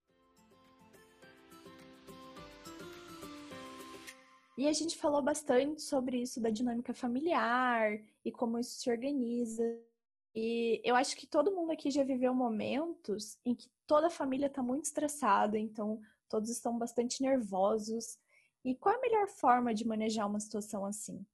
E 4.56 4.66
a 4.66 4.72
gente 4.72 4.96
falou 4.96 5.22
bastante 5.22 5.80
sobre 5.82 6.20
isso 6.20 6.40
da 6.40 6.50
dinâmica 6.50 6.92
familiar 6.92 8.00
e 8.24 8.30
como 8.30 8.58
isso 8.58 8.80
se 8.80 8.90
organiza. 8.90 9.64
E 10.34 10.80
eu 10.84 10.94
acho 10.94 11.16
que 11.16 11.26
todo 11.26 11.52
mundo 11.52 11.72
aqui 11.72 11.90
já 11.90 12.04
viveu 12.04 12.34
momentos 12.34 13.38
em 13.44 13.54
que 13.54 13.70
toda 13.86 14.08
a 14.08 14.10
família 14.10 14.46
está 14.46 14.62
muito 14.62 14.84
estressada, 14.84 15.58
então 15.58 16.00
todos 16.28 16.50
estão 16.50 16.78
bastante 16.78 17.22
nervosos. 17.22 18.18
E 18.64 18.74
qual 18.74 18.94
a 18.94 19.00
melhor 19.00 19.28
forma 19.28 19.74
de 19.74 19.86
manejar 19.86 20.26
uma 20.26 20.40
situação 20.40 20.84
assim? 20.84 21.24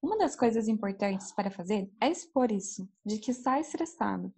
Uma 0.00 0.18
das 0.18 0.34
coisas 0.34 0.68
importantes 0.68 1.30
para 1.32 1.50
fazer 1.50 1.90
é 2.00 2.10
expor 2.10 2.50
isso, 2.50 2.88
de 3.04 3.18
que 3.18 3.30
está 3.30 3.60
estressado. 3.60 4.32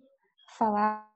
Falar 0.58 1.10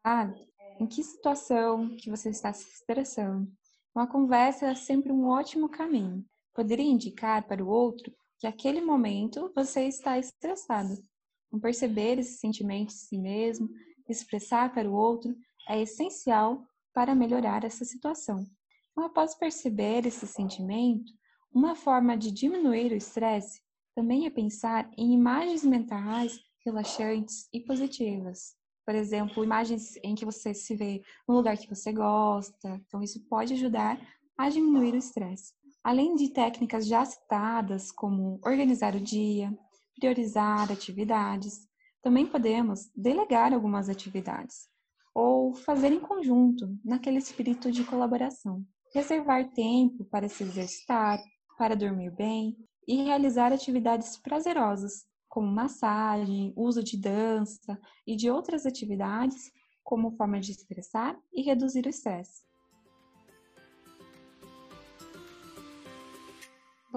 em 0.81 0.87
que 0.87 1.03
situação 1.03 1.97
que 1.97 2.11
você 2.11 2.31
está 2.31 2.53
se 2.53 2.66
estressando. 2.71 3.51
Uma 3.94 4.07
conversa 4.07 4.66
é 4.66 4.75
sempre 4.75 5.11
um 5.12 5.27
ótimo 5.27 5.68
caminho. 5.68 6.25
Poderia 6.59 6.90
indicar 6.90 7.47
para 7.47 7.64
o 7.64 7.68
outro 7.68 8.12
que 8.37 8.44
aquele 8.44 8.81
momento 8.81 9.53
você 9.55 9.85
está 9.85 10.18
estressado 10.18 10.99
então, 11.47 11.61
perceber 11.61 12.18
esse 12.18 12.38
sentimento 12.38 12.88
de 12.88 12.94
si 12.94 13.16
mesmo, 13.16 13.71
expressar 14.09 14.75
para 14.75 14.90
o 14.90 14.92
outro, 14.92 15.37
é 15.68 15.81
essencial 15.81 16.66
para 16.92 17.14
melhorar 17.14 17.62
essa 17.62 17.85
situação. 17.85 18.44
Então, 18.90 19.05
após 19.05 19.37
perceber 19.37 20.05
esse 20.05 20.27
sentimento, 20.27 21.12
uma 21.55 21.77
forma 21.77 22.16
de 22.16 22.33
diminuir 22.33 22.90
o 22.90 22.97
estresse 22.97 23.61
também 23.94 24.27
é 24.27 24.31
pensar 24.31 24.90
em 24.99 25.12
imagens 25.12 25.64
mentais 25.64 26.40
relaxantes 26.66 27.49
e 27.53 27.61
positivas. 27.61 28.57
Por 28.85 28.97
exemplo, 28.97 29.44
imagens 29.44 29.94
em 30.03 30.16
que 30.16 30.25
você 30.25 30.53
se 30.53 30.75
vê 30.75 31.03
no 31.29 31.37
lugar 31.37 31.57
que 31.57 31.68
você 31.68 31.92
gosta. 31.92 32.81
Então, 32.87 33.01
isso 33.01 33.25
pode 33.29 33.55
ajudar 33.55 33.97
a 34.37 34.49
diminuir 34.49 34.94
o 34.94 34.99
estresse. 34.99 35.53
Além 35.83 36.14
de 36.14 36.31
técnicas 36.31 36.87
já 36.87 37.05
citadas, 37.05 37.91
como 37.91 38.41
organizar 38.45 38.95
o 38.95 39.01
dia, 39.01 39.57
priorizar 39.99 40.71
atividades. 40.71 41.67
Também 42.03 42.27
podemos 42.27 42.91
delegar 42.95 43.53
algumas 43.53 43.88
atividades 43.88 44.69
ou 45.14 45.53
fazer 45.53 45.93
em 45.93 45.99
conjunto, 45.99 46.79
naquele 46.85 47.19
espírito 47.19 47.73
de 47.73 47.85
colaboração. 47.85 48.64
Reservar 48.95 49.51
tempo 49.53 50.05
para 50.05 50.29
se 50.29 50.45
exercitar, 50.45 51.21
para 51.59 51.75
dormir 51.75 52.12
bem 52.12 52.57
e 52.87 53.03
realizar 53.03 53.53
atividades 53.53 54.17
prazerosas, 54.17 55.05
como 55.29 55.49
massagem, 55.49 56.53
uso 56.57 56.83
de 56.83 56.97
dança 56.97 57.79
e 58.07 58.14
de 58.14 58.31
outras 58.31 58.64
atividades 58.64 59.51
como 59.83 60.12
forma 60.12 60.38
de 60.38 60.53
expressar 60.53 61.19
e 61.33 61.43
reduzir 61.43 61.85
o 61.87 61.91
estresse. 61.91 62.48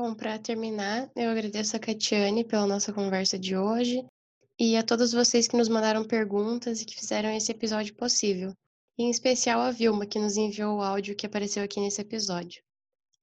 Bom, 0.04 0.16
para 0.16 0.40
terminar, 0.40 1.12
eu 1.16 1.30
agradeço 1.30 1.76
a 1.76 1.80
Catiane 1.80 2.44
pela 2.44 2.66
nossa 2.66 2.92
conversa 2.92 3.38
de 3.38 3.56
hoje 3.56 4.04
e 4.60 4.76
a 4.76 4.82
todos 4.82 5.12
vocês 5.12 5.48
que 5.48 5.56
nos 5.56 5.70
mandaram 5.70 6.04
perguntas 6.04 6.82
e 6.82 6.86
que 6.86 6.96
fizeram 6.96 7.30
esse 7.30 7.52
episódio 7.52 7.94
possível. 7.94 8.52
E 8.98 9.04
em 9.04 9.12
especial 9.12 9.62
a 9.62 9.70
Vilma, 9.70 10.08
que 10.08 10.18
nos 10.18 10.38
enviou 10.38 10.80
o 10.80 10.82
áudio 10.82 11.16
que 11.16 11.28
apareceu 11.28 11.64
aqui 11.64 11.80
nesse 11.80 12.02
episódio. 12.02 12.64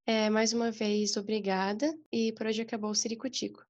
É, 0.07 0.31
mais 0.31 0.55
uma 0.55 0.71
vez, 0.71 1.15
obrigada 1.19 1.95
e 2.11 2.33
por 2.33 2.47
hoje 2.47 2.63
acabou 2.63 2.91
o 2.91 2.95
Ciricutico. 2.95 3.63